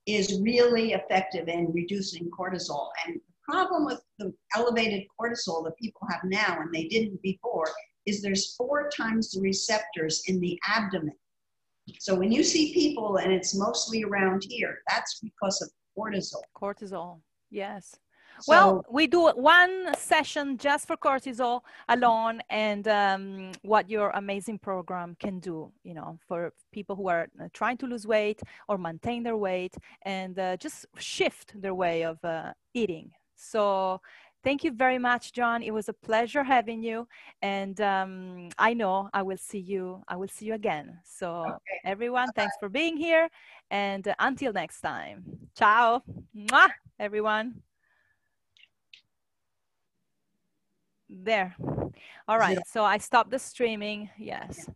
is 0.06 0.40
really 0.50 0.92
effective 0.92 1.48
in 1.48 1.72
reducing 1.72 2.30
cortisol. 2.38 2.84
And 3.04 3.16
the 3.16 3.52
problem 3.52 3.86
with 3.86 4.00
the 4.18 4.32
elevated 4.54 5.02
cortisol 5.18 5.64
that 5.64 5.74
people 5.82 6.02
have 6.10 6.22
now 6.24 6.60
and 6.60 6.72
they 6.72 6.86
didn't 6.94 7.20
before 7.22 7.68
is 8.06 8.22
there's 8.22 8.54
four 8.56 8.88
times 8.96 9.30
the 9.30 9.40
receptors 9.40 10.22
in 10.28 10.38
the 10.40 10.58
abdomen. 10.76 11.16
So 11.98 12.14
when 12.14 12.30
you 12.32 12.42
see 12.42 12.72
people 12.74 13.16
and 13.16 13.32
it's 13.32 13.54
mostly 13.54 14.04
around 14.04 14.44
here, 14.48 14.78
that's 14.88 15.20
because 15.20 15.60
of 15.62 15.68
cortisol. 15.96 16.42
Cortisol. 16.60 17.20
Yes. 17.50 17.98
So, 18.40 18.52
Well, 18.52 18.84
we 18.88 19.06
do 19.08 19.30
one 19.30 19.94
session 19.96 20.58
just 20.58 20.86
for 20.86 20.96
cortisol 20.96 21.62
alone, 21.88 22.40
and 22.50 22.86
um, 22.86 23.50
what 23.62 23.90
your 23.90 24.10
amazing 24.10 24.60
program 24.60 25.16
can 25.18 25.40
do, 25.40 25.72
you 25.82 25.94
know, 25.94 26.18
for 26.28 26.52
people 26.72 26.94
who 26.94 27.08
are 27.08 27.26
uh, 27.42 27.48
trying 27.52 27.78
to 27.78 27.86
lose 27.86 28.06
weight 28.06 28.40
or 28.68 28.78
maintain 28.78 29.24
their 29.24 29.36
weight 29.36 29.74
and 30.02 30.38
uh, 30.38 30.56
just 30.56 30.86
shift 30.98 31.60
their 31.60 31.74
way 31.74 32.04
of 32.04 32.24
uh, 32.24 32.52
eating. 32.74 33.10
So, 33.34 34.00
thank 34.42 34.64
you 34.64 34.72
very 34.72 34.98
much, 34.98 35.32
John. 35.32 35.62
It 35.62 35.72
was 35.72 35.88
a 35.88 35.92
pleasure 35.92 36.42
having 36.42 36.82
you, 36.82 37.06
and 37.42 37.80
um, 37.80 38.48
I 38.58 38.74
know 38.74 39.08
I 39.12 39.22
will 39.22 39.36
see 39.36 39.58
you. 39.58 40.02
I 40.08 40.16
will 40.16 40.28
see 40.28 40.46
you 40.46 40.54
again. 40.54 40.98
So, 41.04 41.44
okay. 41.46 41.80
everyone, 41.84 42.28
thanks 42.34 42.54
for 42.60 42.68
being 42.68 42.96
here, 42.96 43.28
and 43.70 44.06
uh, 44.06 44.14
until 44.18 44.52
next 44.52 44.80
time, 44.80 45.24
ciao, 45.56 46.02
Mwah, 46.36 46.70
everyone. 46.98 47.62
There. 51.10 51.56
All 52.28 52.38
right. 52.38 52.58
So 52.66 52.84
I 52.84 52.98
stopped 52.98 53.30
the 53.30 53.38
streaming. 53.38 54.10
Yes. 54.18 54.68